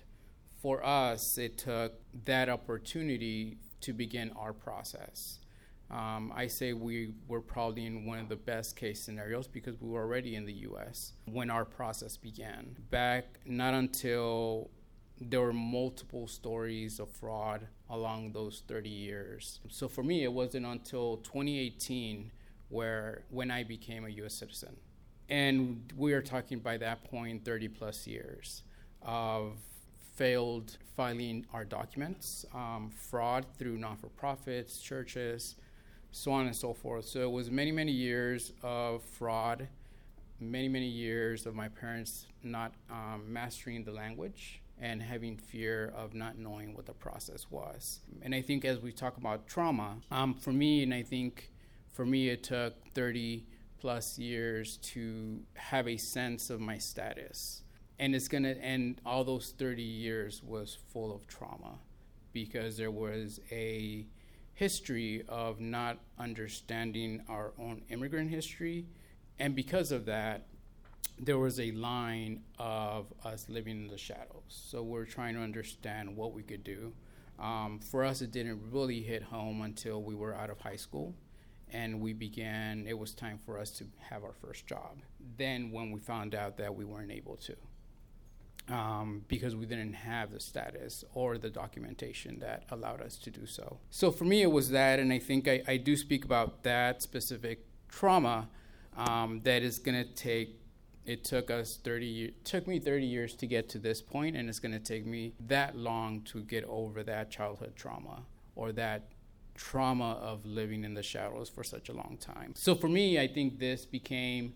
[0.62, 1.94] for us, it took
[2.26, 5.40] that opportunity to begin our process.
[5.90, 9.90] Um, I say we were probably in one of the best case scenarios because we
[9.90, 12.78] were already in the US when our process began.
[12.92, 14.70] Back not until
[15.20, 19.60] there were multiple stories of fraud along those 30 years.
[19.70, 22.32] So for me, it wasn't until 2018
[22.70, 24.78] where when I became a US citizen.
[25.32, 28.64] And we are talking by that point 30 plus years
[29.02, 29.54] of
[30.16, 35.56] failed filing our documents, um, fraud through non for profits, churches,
[36.12, 37.06] so on and so forth.
[37.06, 39.70] So it was many, many years of fraud,
[40.42, 46.14] many, many years of my parents not um, mastering the language and having fear of
[46.14, 48.02] not knowing what the process was.
[48.22, 51.52] And I think as we talk about trauma, um, for me, and I think
[51.94, 53.46] for me, it took 30
[53.82, 57.64] plus years to have a sense of my status.
[57.98, 61.80] And it's gonna end all those 30 years was full of trauma
[62.32, 64.06] because there was a
[64.54, 68.86] history of not understanding our own immigrant history.
[69.40, 70.46] And because of that
[71.18, 74.44] there was a line of us living in the shadows.
[74.48, 76.94] So we're trying to understand what we could do.
[77.40, 81.16] Um, for us it didn't really hit home until we were out of high school
[81.72, 84.98] and we began it was time for us to have our first job
[85.38, 87.56] then when we found out that we weren't able to
[88.70, 93.46] um, because we didn't have the status or the documentation that allowed us to do
[93.46, 93.80] so.
[93.90, 97.02] So for me, it was that, and I think I, I do speak about that
[97.02, 98.50] specific trauma
[98.96, 100.58] um, that is going to take.
[101.04, 104.60] It took us 30 took me 30 years to get to this point, and it's
[104.60, 108.24] going to take me that long to get over that childhood trauma
[108.56, 109.10] or that
[109.62, 112.52] trauma of living in the shadows for such a long time.
[112.56, 114.54] So for me, I think this became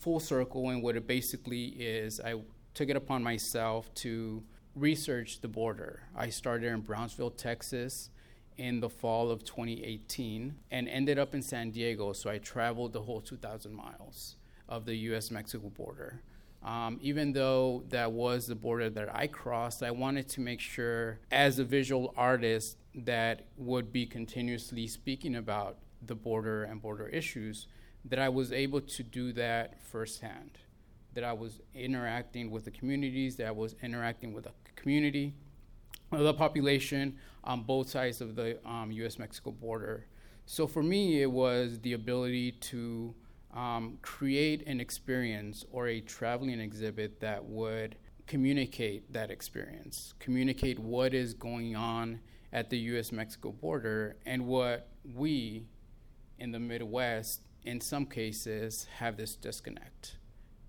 [0.00, 2.34] full circle, and what it basically is, I
[2.74, 4.42] took it upon myself to
[4.74, 6.02] research the border.
[6.16, 8.10] I started in Brownsville, Texas
[8.58, 12.12] in the fall of 2018 and ended up in San Diego.
[12.12, 14.36] So I traveled the whole 2,000 miles
[14.68, 16.20] of the US Mexico border.
[16.64, 21.18] Um, even though that was the border that I crossed, I wanted to make sure,
[21.30, 27.66] as a visual artist that would be continuously speaking about the border and border issues,
[28.04, 30.58] that I was able to do that firsthand
[31.14, 35.34] that I was interacting with the communities, that I was interacting with the community,
[36.10, 39.18] the population on both sides of the um, U.S.
[39.18, 40.06] Mexico border.
[40.46, 43.14] So for me, it was the ability to
[43.52, 47.96] um, create an experience or a traveling exhibit that would
[48.26, 52.20] communicate that experience, communicate what is going on
[52.52, 55.66] at the US Mexico border and what we
[56.38, 60.16] in the Midwest, in some cases, have this disconnect.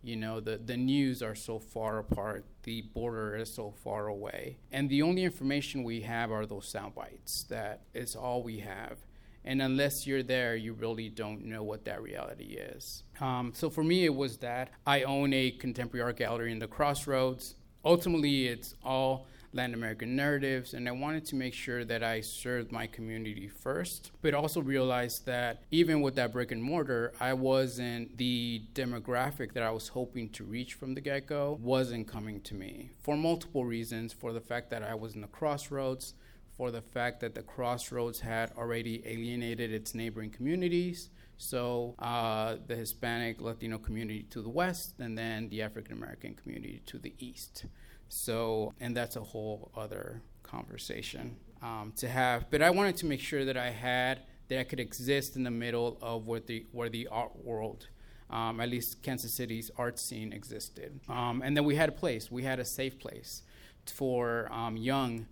[0.03, 4.57] You know, the, the news are so far apart, the border is so far away.
[4.71, 7.43] And the only information we have are those sound bites.
[7.43, 8.99] That is all we have.
[9.45, 13.03] And unless you're there, you really don't know what that reality is.
[13.19, 16.67] Um, so for me, it was that I own a contemporary art gallery in the
[16.67, 17.55] Crossroads.
[17.83, 22.71] Ultimately, it's all Latin American narratives, and I wanted to make sure that I served
[22.71, 28.17] my community first, but also realized that even with that brick and mortar, I wasn't
[28.17, 32.55] the demographic that I was hoping to reach from the get go, wasn't coming to
[32.55, 34.11] me for multiple reasons.
[34.11, 36.15] For the fact that I was in the crossroads,
[36.57, 41.09] for the fact that the crossroads had already alienated its neighboring communities.
[41.37, 46.81] So, uh, the Hispanic Latino community to the west, and then the African American community
[46.85, 47.65] to the east.
[48.07, 52.51] So, and that's a whole other conversation um, to have.
[52.51, 55.51] But I wanted to make sure that I had that I could exist in the
[55.51, 57.87] middle of where the where the art world,
[58.29, 60.99] um, at least Kansas City's art scene existed.
[61.09, 63.41] Um, and then we had a place, we had a safe place
[63.85, 65.25] for um, young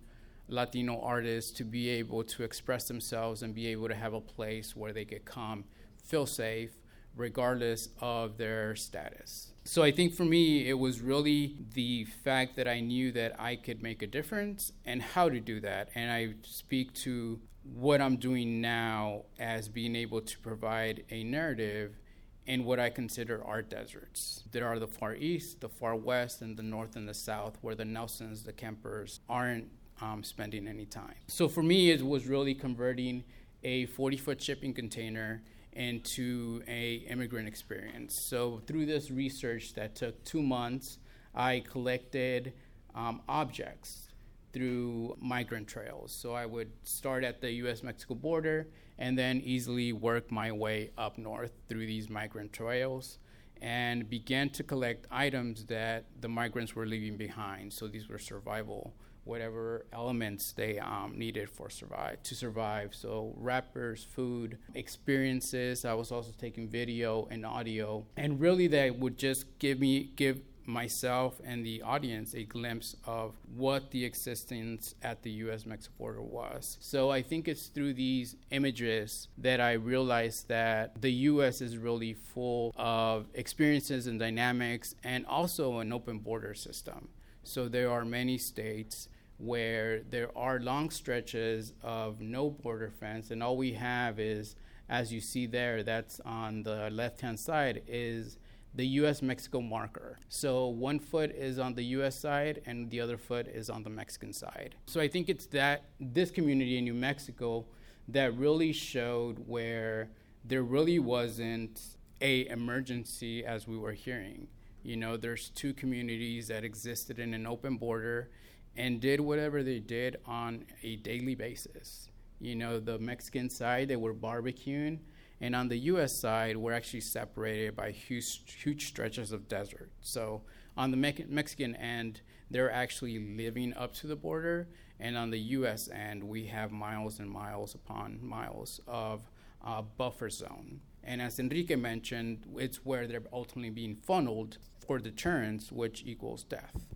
[0.52, 4.76] Latino artists to be able to express themselves and be able to have a place
[4.76, 5.64] where they could come,
[6.04, 6.76] feel safe,
[7.16, 9.52] regardless of their status.
[9.64, 13.56] So I think for me, it was really the fact that I knew that I
[13.56, 15.90] could make a difference and how to do that.
[15.94, 21.98] And I speak to what I'm doing now as being able to provide a narrative
[22.44, 24.42] in what I consider art deserts.
[24.50, 27.76] There are the far east, the far west, and the north and the south, where
[27.76, 29.68] the Nelsons, the Kempers aren't
[30.02, 31.14] um, spending any time.
[31.28, 33.24] So for me, it was really converting
[33.62, 35.42] a 40 foot shipping container
[35.72, 38.14] into a immigrant experience.
[38.14, 40.98] So through this research that took two months,
[41.34, 42.52] I collected
[42.94, 44.08] um, objects
[44.52, 46.12] through migrant trails.
[46.12, 48.66] So I would start at the U.S.-Mexico border
[48.98, 53.18] and then easily work my way up north through these migrant trails
[53.62, 57.72] and began to collect items that the migrants were leaving behind.
[57.72, 58.92] So these were survival
[59.24, 62.94] whatever elements they um, needed for survive to survive.
[62.94, 65.84] So wrappers, food, experiences.
[65.84, 70.40] I was also taking video and audio, and really that would just give me give
[70.66, 76.22] myself and the audience a glimpse of what the existence at the US Mexico border
[76.22, 76.76] was.
[76.80, 82.14] So I think it's through these images that I realized that the US is really
[82.14, 87.08] full of experiences and dynamics and also an open border system.
[87.44, 89.08] So there are many states
[89.38, 94.56] where there are long stretches of no border fence, and all we have is,
[94.88, 98.38] as you see there, that's on the left hand side, is
[98.74, 100.18] the US Mexico marker.
[100.28, 103.90] So one foot is on the US side and the other foot is on the
[103.90, 104.76] Mexican side.
[104.86, 107.66] So I think it's that this community in New Mexico
[108.08, 110.08] that really showed where
[110.44, 111.80] there really wasn't
[112.20, 114.48] a emergency as we were hearing.
[114.82, 118.30] You know, there's two communities that existed in an open border
[118.76, 122.08] and did whatever they did on a daily basis.
[122.40, 124.98] You know, the Mexican side, they were barbecuing,
[125.40, 126.14] and on the U.S.
[126.18, 129.90] side, we're actually separated by huge, huge stretches of desert.
[130.00, 130.42] So
[130.76, 134.68] on the Me- Mexican end, they're actually living up to the border,
[134.98, 135.88] and on the U.S.
[135.88, 139.30] end, we have miles and miles upon miles of
[139.64, 140.80] uh, buffer zone.
[141.04, 146.94] And as Enrique mentioned, it's where they're ultimately being funneled for deterrence, which equals death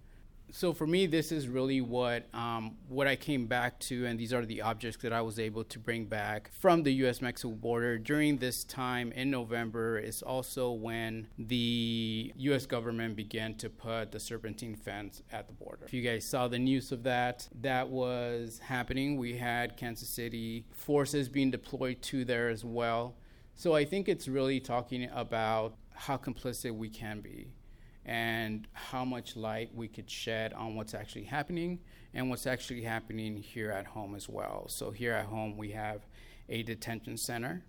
[0.51, 4.33] so for me, this is really what um, what I came back to, and these
[4.33, 8.39] are the objects that I was able to bring back from the U.S.-Mexico border during
[8.39, 9.99] this time in November.
[9.99, 12.67] Is also when the U.S.
[12.67, 15.85] government began to put the serpentine fence at the border.
[15.85, 19.17] If you guys saw the news of that, that was happening.
[19.17, 23.17] We had Kansas City forces being deployed to there as well.
[23.55, 27.49] So I think it's really talking about how complicit we can be
[28.07, 31.81] and how much light we could shed on what's actually happening
[32.15, 34.67] and what's actually happening here at home as well.
[34.69, 36.07] So, here at home, we have
[36.49, 37.65] a detention center.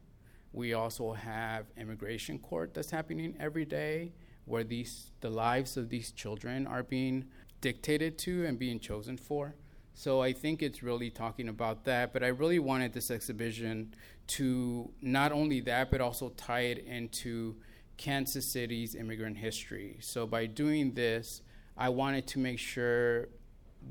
[0.54, 4.14] We also have immigration court that's happening every day
[4.46, 7.26] where these the lives of these children are being
[7.60, 9.56] dictated to and being chosen for.
[9.94, 13.96] So I think it's really talking about that, but I really wanted this exhibition
[14.28, 17.56] to not only that but also tie it into
[17.98, 19.98] Kansas City's immigrant history.
[20.02, 21.42] So by doing this,
[21.76, 23.30] I wanted to make sure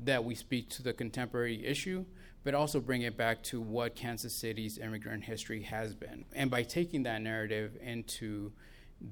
[0.03, 2.05] that we speak to the contemporary issue,
[2.43, 6.25] but also bring it back to what Kansas City's immigrant history has been.
[6.33, 8.51] And by taking that narrative into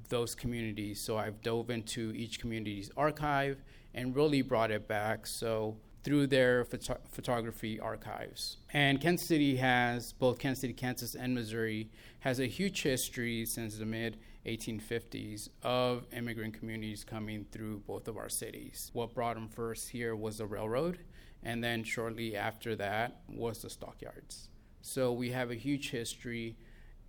[0.10, 3.62] those communities, so I've dove into each community's archive
[3.93, 5.28] and really brought it back.
[5.28, 8.58] So through their photo- photography archives.
[8.72, 11.89] And Kansas City has both Kansas City, Kansas, and Missouri
[12.20, 18.18] has a huge history since the mid 1850s of immigrant communities coming through both of
[18.18, 18.91] our cities.
[18.93, 21.00] What brought them first here was the railroad,
[21.43, 24.50] and then shortly after that was the stockyards.
[24.82, 26.58] So we have a huge history.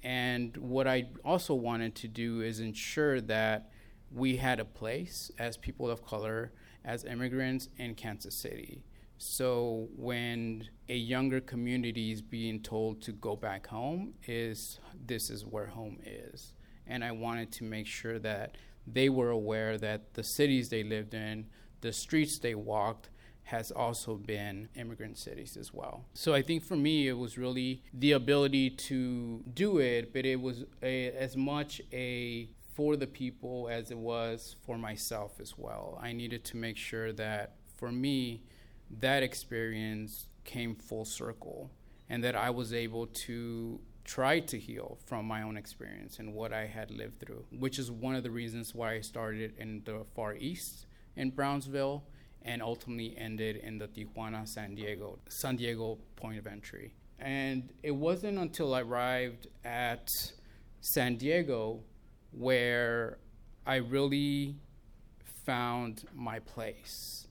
[0.03, 3.70] And what I also wanted to do is ensure that
[4.11, 6.53] we had a place as people of color,
[6.84, 8.84] as immigrants in Kansas City.
[9.18, 15.45] So when a younger community is being told to go back home, is this is
[15.45, 16.53] where home is,
[16.87, 18.57] and I wanted to make sure that
[18.87, 21.47] they were aware that the cities they lived in,
[21.80, 23.11] the streets they walked,
[23.45, 26.05] has also been immigrant cities as well.
[26.14, 30.41] So I think for me, it was really the ability to do it, but it
[30.41, 35.99] was a, as much a for the people as it was for myself as well.
[36.03, 38.43] I needed to make sure that for me,
[39.01, 41.70] that experience came full circle
[42.09, 46.52] and that I was able to try to heal from my own experience and what
[46.52, 50.07] I had lived through, which is one of the reasons why I started in the
[50.14, 50.86] Far East
[51.16, 52.04] in Brownsville
[52.42, 56.94] and ultimately ended in the Tijuana, San Diego, San Diego point of entry.
[57.18, 60.09] And it wasn't until I arrived at
[60.80, 61.80] San Diego
[62.30, 63.18] where
[63.66, 64.54] I really
[65.44, 67.26] found my place.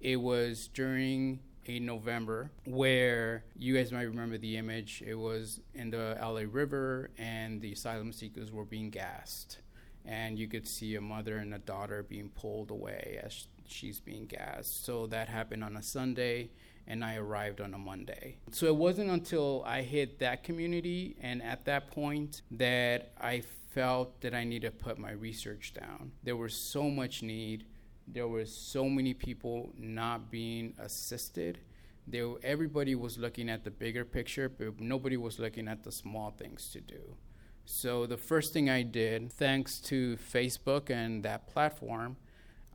[0.00, 1.38] It was during
[1.68, 5.02] a November where you guys might remember the image.
[5.06, 9.58] It was in the LA River and the asylum seekers were being gassed.
[10.04, 14.26] And you could see a mother and a daughter being pulled away as she's being
[14.26, 14.84] gassed.
[14.84, 16.50] So that happened on a Sunday,
[16.86, 18.36] and I arrived on a Monday.
[18.52, 23.42] So it wasn't until I hit that community and at that point that I
[23.76, 26.12] felt that I needed to put my research down.
[26.22, 27.66] There was so much need.
[28.08, 31.58] There were so many people not being assisted.
[32.06, 36.30] There, everybody was looking at the bigger picture, but nobody was looking at the small
[36.30, 37.16] things to do.
[37.64, 42.16] So the first thing I did, thanks to Facebook and that platform,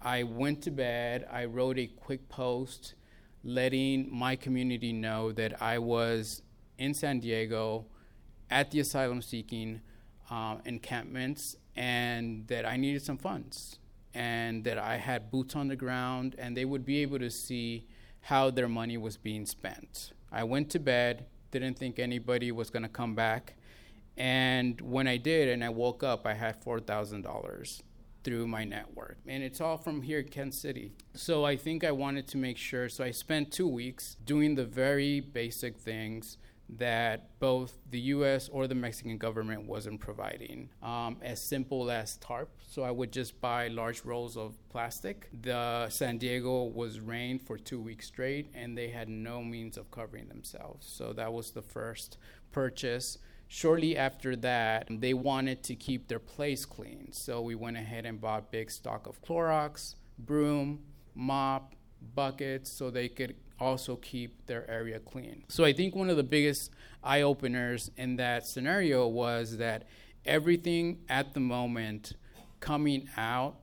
[0.01, 1.25] I went to bed.
[1.31, 2.95] I wrote a quick post
[3.43, 6.41] letting my community know that I was
[6.77, 7.85] in San Diego
[8.49, 9.81] at the asylum seeking
[10.29, 13.79] um, encampments and that I needed some funds
[14.13, 17.87] and that I had boots on the ground and they would be able to see
[18.21, 20.11] how their money was being spent.
[20.31, 23.55] I went to bed, didn't think anybody was going to come back.
[24.17, 27.81] And when I did and I woke up, I had $4,000
[28.23, 29.17] through my network.
[29.27, 30.91] And it's all from here, Kent City.
[31.13, 32.87] So I think I wanted to make sure.
[32.89, 36.37] So I spent two weeks doing the very basic things
[36.77, 40.69] that both the US or the Mexican government wasn't providing.
[40.81, 42.49] Um, as simple as tarp.
[42.67, 45.29] So I would just buy large rolls of plastic.
[45.41, 49.91] The San Diego was rained for two weeks straight and they had no means of
[49.91, 50.87] covering themselves.
[50.87, 52.17] So that was the first
[52.51, 53.17] purchase
[53.51, 57.11] shortly after that, they wanted to keep their place clean.
[57.11, 60.79] So we went ahead and bought big stock of Clorox, broom,
[61.15, 61.75] mop,
[62.15, 65.43] buckets, so they could also keep their area clean.
[65.47, 66.71] So I think one of the biggest
[67.03, 69.87] eye openers in that scenario was that
[70.25, 72.13] everything at the moment
[72.59, 73.57] coming out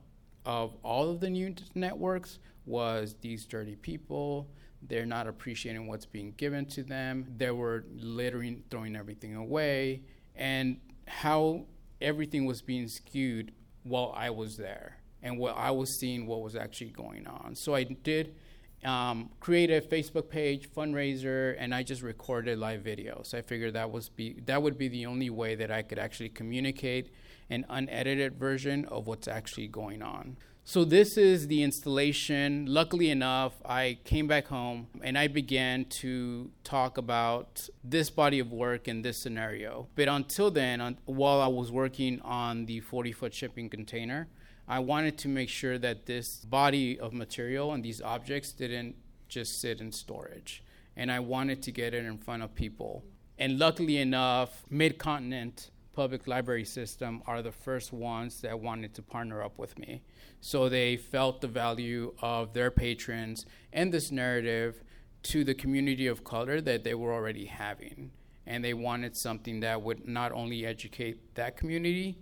[0.45, 4.49] of all of the new networks was these dirty people,
[4.81, 7.25] they're not appreciating what's being given to them.
[7.35, 10.03] They were littering, throwing everything away,
[10.35, 11.65] and how
[11.99, 13.51] everything was being skewed
[13.83, 17.55] while I was there and what I was seeing what was actually going on.
[17.55, 18.35] So I did
[18.83, 23.21] um, create a Facebook page, fundraiser, and I just recorded live video.
[23.23, 25.99] So I figured that was be that would be the only way that I could
[25.99, 27.11] actually communicate
[27.49, 30.37] an unedited version of what's actually going on.
[30.63, 32.67] So this is the installation.
[32.67, 38.51] Luckily enough, I came back home and I began to talk about this body of
[38.51, 39.87] work in this scenario.
[39.95, 44.27] But until then, on, while I was working on the 40 foot shipping container,
[44.69, 48.95] I wanted to make sure that this body of material and these objects didn't
[49.27, 50.63] just sit in storage.
[50.95, 53.03] And I wanted to get it in front of people.
[53.39, 59.01] And luckily enough, Mid Continent public library system are the first ones that wanted to
[59.01, 60.03] partner up with me.
[60.39, 64.83] So they felt the value of their patrons and this narrative
[65.23, 68.11] to the community of color that they were already having.
[68.45, 72.19] And they wanted something that would not only educate that community,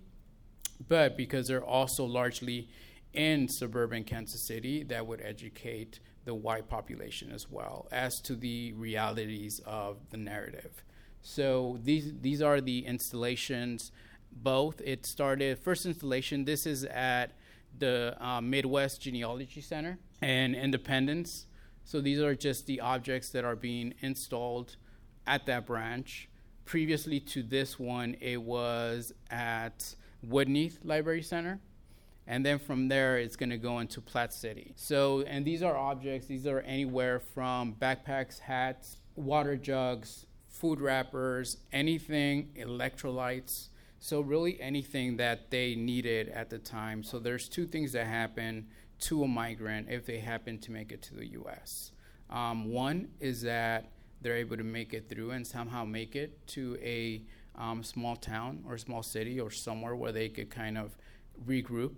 [0.86, 2.70] but because they're also largely
[3.14, 8.74] in suburban Kansas City, that would educate the white population as well as to the
[8.74, 10.84] realities of the narrative.
[11.22, 13.92] So these these are the installations.
[14.32, 16.46] Both it started first installation.
[16.46, 17.32] This is at
[17.78, 21.48] the uh, Midwest Genealogy Center and Independence.
[21.84, 24.76] So these are just the objects that are being installed
[25.26, 26.30] at that branch.
[26.66, 29.96] Previously to this one, it was at
[30.26, 31.60] Woodneath Library Center.
[32.26, 34.74] And then from there, it's going to go into Platte City.
[34.76, 41.58] So, and these are objects, these are anywhere from backpacks, hats, water jugs, food wrappers,
[41.72, 43.70] anything, electrolytes.
[44.00, 47.02] So, really, anything that they needed at the time.
[47.02, 48.68] So, there's two things that happen
[49.00, 51.92] to a migrant if they happen to make it to the US.
[52.30, 53.92] Um, one is that
[54.22, 57.22] they're able to make it through and somehow make it to a
[57.58, 60.98] um, small town or small city or somewhere where they could kind of
[61.46, 61.98] regroup.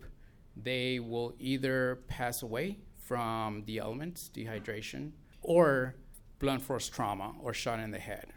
[0.55, 5.95] They will either pass away from the elements, dehydration, or
[6.39, 8.34] blunt force trauma or shot in the head.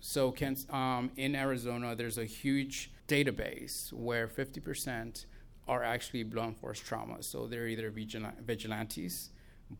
[0.00, 0.34] So,
[0.70, 5.26] um, in Arizona, there's a huge database where 50%
[5.68, 7.22] are actually blunt force trauma.
[7.22, 9.30] So, they're either vigilantes,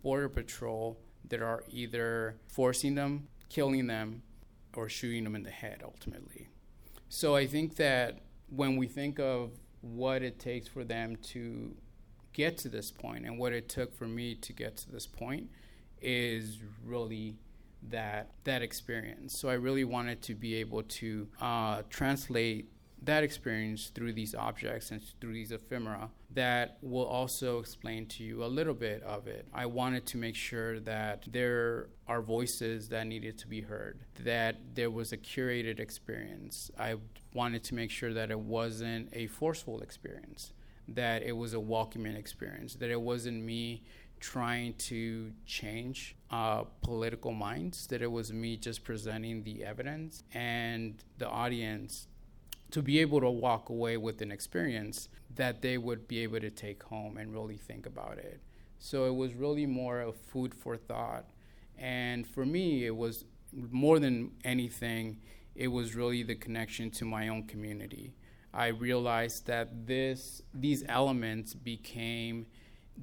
[0.03, 4.23] border patrol that are either forcing them, killing them,
[4.77, 6.50] or shooting them in the head ultimately.
[7.11, 9.51] So, I think that when we think of
[9.83, 11.75] what it takes for them to
[12.33, 15.51] get to this point and what it took for me to get to this point
[16.01, 17.37] is really
[17.89, 19.37] that that experience.
[19.39, 22.71] So I really wanted to be able to uh, translate
[23.03, 28.45] that experience through these objects and through these ephemera that will also explain to you
[28.45, 29.47] a little bit of it.
[29.53, 34.57] I wanted to make sure that there are voices that needed to be heard, that
[34.75, 36.71] there was a curated experience.
[36.79, 36.97] I
[37.35, 40.53] wanted to make sure that it wasn't a forceful experience,
[40.89, 43.83] that it was a welcoming experience, that it wasn't me
[44.21, 51.03] trying to change uh, political minds, that it was me just presenting the evidence and
[51.19, 52.07] the audience
[52.71, 56.51] to be able to walk away with an experience that they would be able to
[56.51, 58.41] take home and really think about it.
[58.79, 61.27] So it was really more of food for thought.
[61.79, 65.19] And for me, it was more than anything,
[65.55, 68.15] it was really the connection to my own community.
[68.53, 72.47] I realized that this these elements became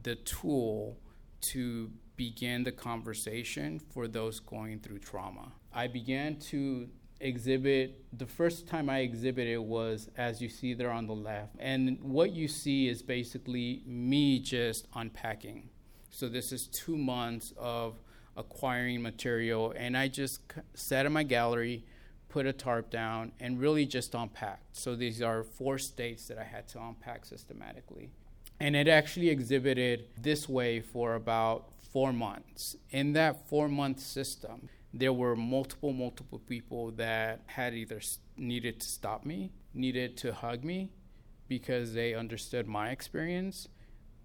[0.04, 0.98] the tool
[1.40, 5.52] to begin the conversation for those going through trauma.
[5.74, 6.90] I began to
[7.20, 11.56] exhibit the first time I exhibited was as you see there on the left.
[11.60, 15.70] And what you see is basically me just unpacking.
[16.10, 17.96] So this is 2 months of
[18.36, 20.42] acquiring material and I just
[20.74, 21.84] sat in my gallery,
[22.30, 24.76] put a tarp down and really just unpacked.
[24.76, 28.12] So these are four states that I had to unpack systematically.
[28.60, 32.76] And it actually exhibited this way for about four months.
[32.92, 38.02] In that four month system, there were multiple, multiple people that had either
[38.36, 40.92] needed to stop me, needed to hug me
[41.48, 43.68] because they understood my experience,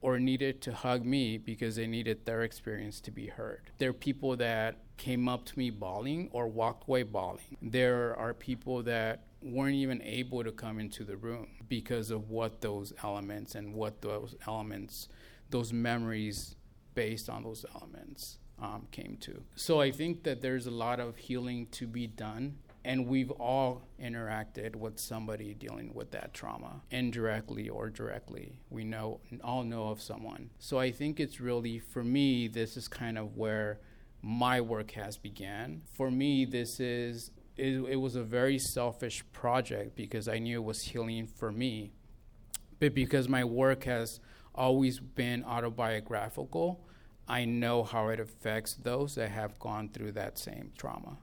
[0.00, 3.70] or needed to hug me because they needed their experience to be heard.
[3.78, 7.56] There are people that came up to me bawling or walked away bawling.
[7.62, 12.60] There are people that weren't even able to come into the room because of what
[12.60, 15.08] those elements and what those elements,
[15.50, 16.56] those memories
[16.94, 19.42] based on those elements um, came to.
[19.56, 22.58] So I think that there's a lot of healing to be done.
[22.84, 28.58] And we've all interacted with somebody dealing with that trauma, indirectly or directly.
[28.70, 30.50] We know, all know of someone.
[30.58, 33.78] So I think it's really, for me, this is kind of where
[34.20, 35.82] my work has began.
[35.92, 40.64] For me, this is it, it was a very selfish project because I knew it
[40.64, 41.92] was healing for me.
[42.80, 44.18] But because my work has
[44.54, 46.84] always been autobiographical,
[47.28, 51.18] I know how it affects those that have gone through that same trauma.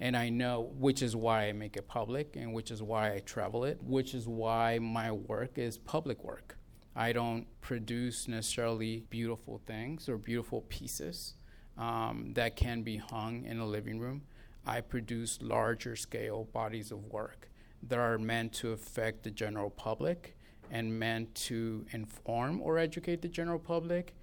[0.00, 3.20] And I know, which is why I make it public and which is why I
[3.20, 6.58] travel it, which is why my work is public work.
[6.96, 11.34] I don't produce necessarily beautiful things or beautiful pieces
[11.76, 14.22] um, that can be hung in a living room.
[14.66, 17.50] I produce larger scale bodies of work
[17.82, 20.36] that are meant to affect the general public
[20.70, 24.14] and meant to inform or educate the general public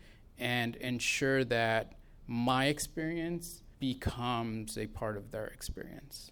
[0.42, 1.94] and ensure that
[2.28, 6.32] my experience becomes a part of their experience.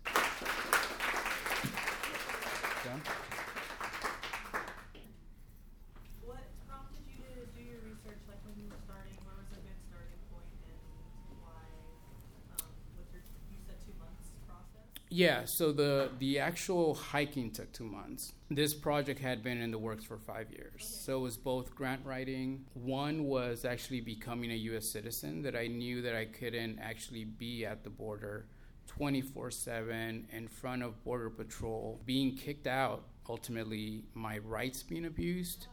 [15.20, 18.32] Yeah, so the the actual hiking took two months.
[18.50, 20.86] This project had been in the works for five years.
[21.04, 22.64] So it was both grant writing.
[22.74, 24.88] One was actually becoming a U.S.
[24.88, 28.46] citizen that I knew that I couldn't actually be at the border
[28.88, 35.68] 24 7 in front of Border Patrol, being kicked out, ultimately, my rights being abused,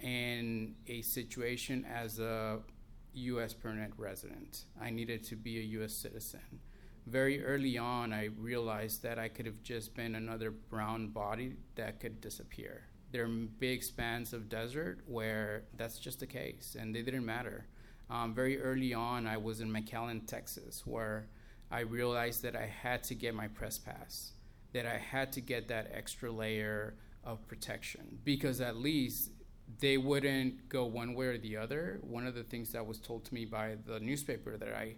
[0.00, 2.58] and a situation as a
[3.14, 3.54] U.S.
[3.54, 4.64] permanent resident.
[4.78, 5.94] I needed to be a U.S.
[5.94, 6.60] citizen
[7.06, 12.00] very early on, I realized that I could have just been another brown body that
[12.00, 12.84] could disappear.
[13.12, 17.66] There are big spans of desert where that's just the case, and they didn't matter.
[18.08, 21.28] Um, very early on, I was in McAllen, Texas, where
[21.70, 24.32] I realized that I had to get my press pass,
[24.72, 26.94] that I had to get that extra layer
[27.24, 29.30] of protection, because at least
[29.78, 32.00] they wouldn't go one way or the other.
[32.02, 34.96] One of the things that was told to me by the newspaper that I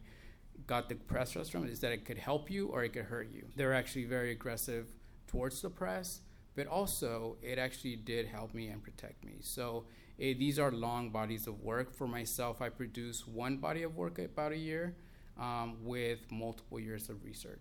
[0.66, 3.30] got the press trust from is that it could help you or it could hurt
[3.32, 3.44] you.
[3.56, 4.86] They're actually very aggressive
[5.26, 6.20] towards the press,
[6.54, 9.36] but also it actually did help me and protect me.
[9.40, 9.84] So
[10.20, 11.94] eh, these are long bodies of work.
[11.94, 14.94] For myself, I produce one body of work about a year
[15.38, 17.60] um, with multiple years of research.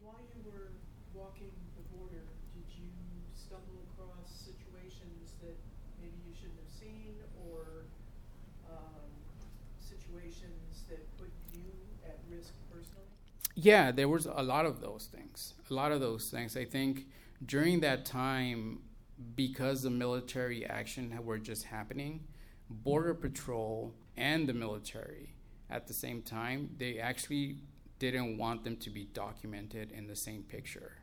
[0.00, 0.72] While you were
[1.14, 2.90] walking the border, did you
[3.34, 5.56] stumble across situations that
[6.00, 7.14] maybe you shouldn't have seen
[7.48, 7.86] or
[8.68, 9.08] um,
[9.80, 11.64] situations that put you
[12.04, 13.08] at risk personally?
[13.62, 15.54] Yeah, there was a lot of those things.
[15.70, 16.56] A lot of those things.
[16.56, 17.06] I think
[17.46, 18.80] during that time,
[19.36, 22.24] because the military action were just happening,
[22.68, 25.36] Border Patrol and the military
[25.70, 27.58] at the same time, they actually
[28.00, 30.94] didn't want them to be documented in the same picture.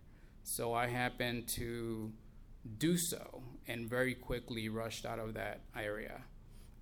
[0.43, 2.11] So I happened to
[2.77, 6.23] do so and very quickly rushed out of that area.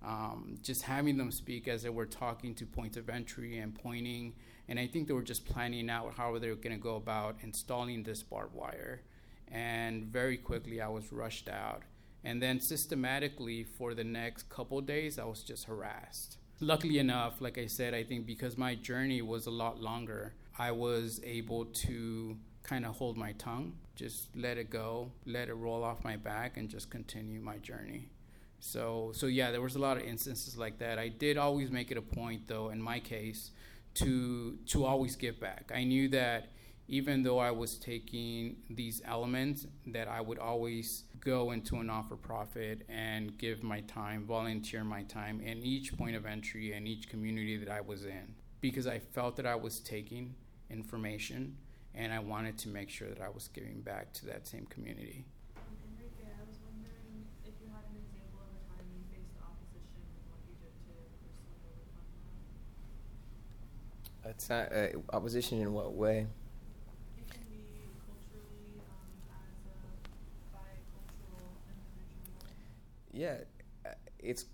[0.04, 4.34] Um, just having them speak as they were talking to points of entry and pointing,
[4.68, 7.36] and I think they were just planning out how they were going to go about
[7.42, 9.02] installing this barbed wire.
[9.50, 11.82] And very quickly, I was rushed out.
[12.24, 16.36] And then systematically, for the next couple days, I was just harassed.
[16.60, 20.72] Luckily enough, like I said, I think because my journey was a lot longer, I
[20.72, 25.84] was able to kind of hold my tongue, just let it go, let it roll
[25.84, 28.10] off my back, and just continue my journey.
[28.60, 30.98] So, so yeah, there was a lot of instances like that.
[30.98, 33.52] I did always make it a point, though, in my case,
[33.98, 35.70] to to always give back.
[35.74, 36.52] I knew that
[36.88, 42.08] even though I was taking these elements, that I would always go into a not
[42.08, 46.88] for profit and give my time, volunteer my time in each point of entry and
[46.88, 50.34] each community that I was in because I felt that I was taking
[50.70, 51.56] information
[51.94, 55.24] and I wanted to make sure that I was giving back to that same community.
[55.56, 59.34] Um, Enrique, I was wondering if you had an example of a time you faced
[59.42, 60.94] opposition and what you did to
[61.26, 62.48] personally overcome that.
[64.28, 66.26] It's not, uh, opposition in what way?
[67.16, 72.54] It can be culturally, um, as a bicultural individual,
[73.12, 73.38] Yeah,
[73.86, 74.46] uh, it's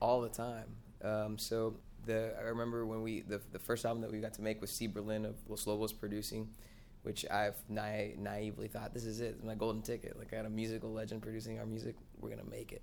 [0.00, 0.66] all the time.
[1.02, 1.76] Um, so
[2.06, 4.70] the I remember when we the the first album that we got to make was
[4.70, 6.48] Steve Berlin of Los Lobos producing,
[7.02, 10.18] which I've na- naively thought this is it, my golden ticket.
[10.18, 12.82] Like I got a musical legend producing our music, we're gonna make it.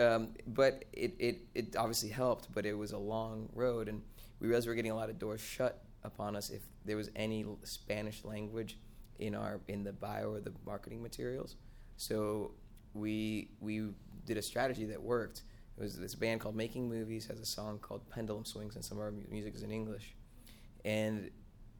[0.00, 4.02] Um, but it, it it obviously helped, but it was a long road, and
[4.40, 7.10] we realized we were getting a lot of doors shut upon us if there was
[7.16, 8.78] any Spanish language
[9.18, 11.56] in our in the bio or the marketing materials.
[11.96, 12.52] So
[12.94, 13.88] we we
[14.24, 15.42] did a strategy that worked.
[15.76, 18.98] It was this band called Making Movies has a song called Pendulum Swings, and some
[18.98, 20.14] of our music is in English.
[20.84, 21.30] And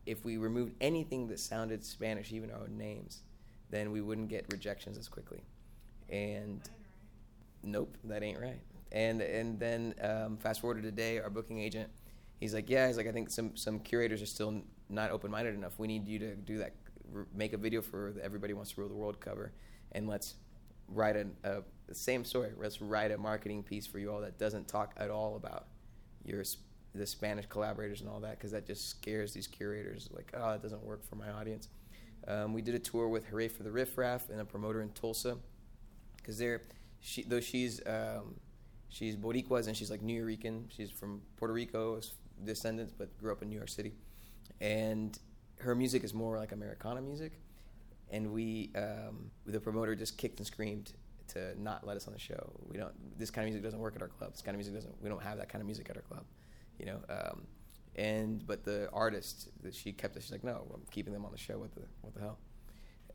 [0.07, 3.23] if we removed anything that sounded Spanish, even our own names,
[3.71, 5.43] then we wouldn't get rejections as quickly.
[6.09, 6.61] And
[7.63, 8.61] nope, that ain't right.
[8.93, 11.91] And and then um, fast forward to today, our booking agent,
[12.39, 15.55] he's like, yeah, he's like, I think some some curators are still not open minded
[15.55, 15.79] enough.
[15.79, 16.73] We need you to do that,
[17.35, 19.53] make a video for Everybody Wants to Rule the World cover,
[19.93, 20.35] and let's
[20.89, 21.63] write a, a
[21.95, 22.51] same story.
[22.57, 25.67] Let's write a marketing piece for you all that doesn't talk at all about
[26.25, 26.43] your
[26.95, 30.09] the Spanish collaborators and all that, because that just scares these curators.
[30.11, 31.69] Like, oh, it doesn't work for my audience.
[32.27, 34.91] Um, we did a tour with Hurray for the Riff Raff and a promoter in
[34.91, 35.37] Tulsa,
[36.17, 36.63] because they're
[37.01, 38.35] she though she's um,
[38.89, 40.65] she's Boricuas and she's like Nuyorican.
[40.75, 42.01] She's from Puerto Rico
[42.45, 43.93] descendants, but grew up in New York City,
[44.61, 45.19] and
[45.61, 47.33] her music is more like Americana music.
[48.11, 50.93] And we, um, the promoter, just kicked and screamed
[51.29, 52.53] to not let us on the show.
[52.67, 52.93] We don't.
[53.19, 54.33] This kind of music doesn't work at our club.
[54.33, 55.03] This kind of music doesn't.
[55.03, 56.25] We don't have that kind of music at our club,
[56.79, 57.01] you know.
[57.11, 57.43] Um,
[57.97, 60.23] and but the artist that she kept us.
[60.23, 61.59] She's like, no, I'm keeping them on the show.
[61.59, 62.39] What the what the hell?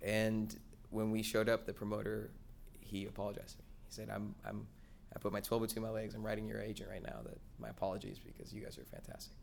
[0.01, 0.55] And
[0.89, 2.29] when we showed up, the promoter
[2.79, 3.69] he apologized to me.
[3.87, 4.67] He said, "I'm I'm
[5.15, 6.15] I put my 12 between my legs.
[6.15, 9.33] I'm writing your agent right now that my apologies because you guys are fantastic."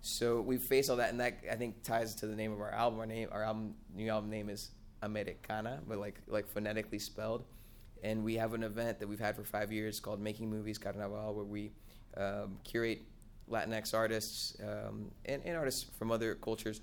[0.00, 2.70] So we face all that, and that I think ties to the name of our
[2.70, 3.00] album.
[3.00, 4.70] Our name, our album, new album name is
[5.02, 7.44] Americana, but like like phonetically spelled.
[8.02, 11.34] And we have an event that we've had for five years called Making Movies Carnaval,
[11.34, 11.72] where we
[12.16, 13.02] um, curate
[13.50, 16.80] Latinx artists um, and, and artists from other cultures.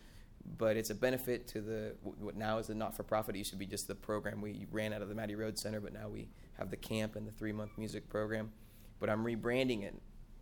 [0.58, 3.36] But it's a benefit to the what now is the not-for-profit.
[3.36, 5.80] It used to be just the program we ran out of the Mattie Rhodes Center,
[5.80, 6.28] but now we
[6.58, 8.52] have the camp and the three-month music program.
[9.00, 9.96] But I'm rebranding it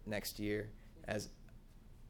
[0.06, 0.70] next year
[1.08, 1.30] as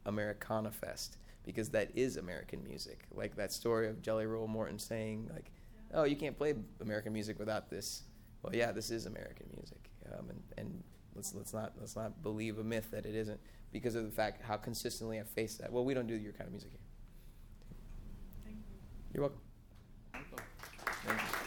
[0.06, 3.06] Americana Fest because that is American music.
[3.12, 5.52] Like that story of Jelly Roll Morton saying, like,
[5.94, 8.04] "Oh, you can't play American music without this."
[8.44, 10.84] Well, yeah, this is American music, um, and and
[11.16, 13.40] let's let's not let's not believe a myth that it isn't
[13.72, 15.72] because of the fact how consistently I face that.
[15.72, 16.80] Well, we don't do your kind of music here.
[18.44, 18.78] Thank you.
[19.14, 19.42] You're welcome.
[21.06, 21.38] Thank you.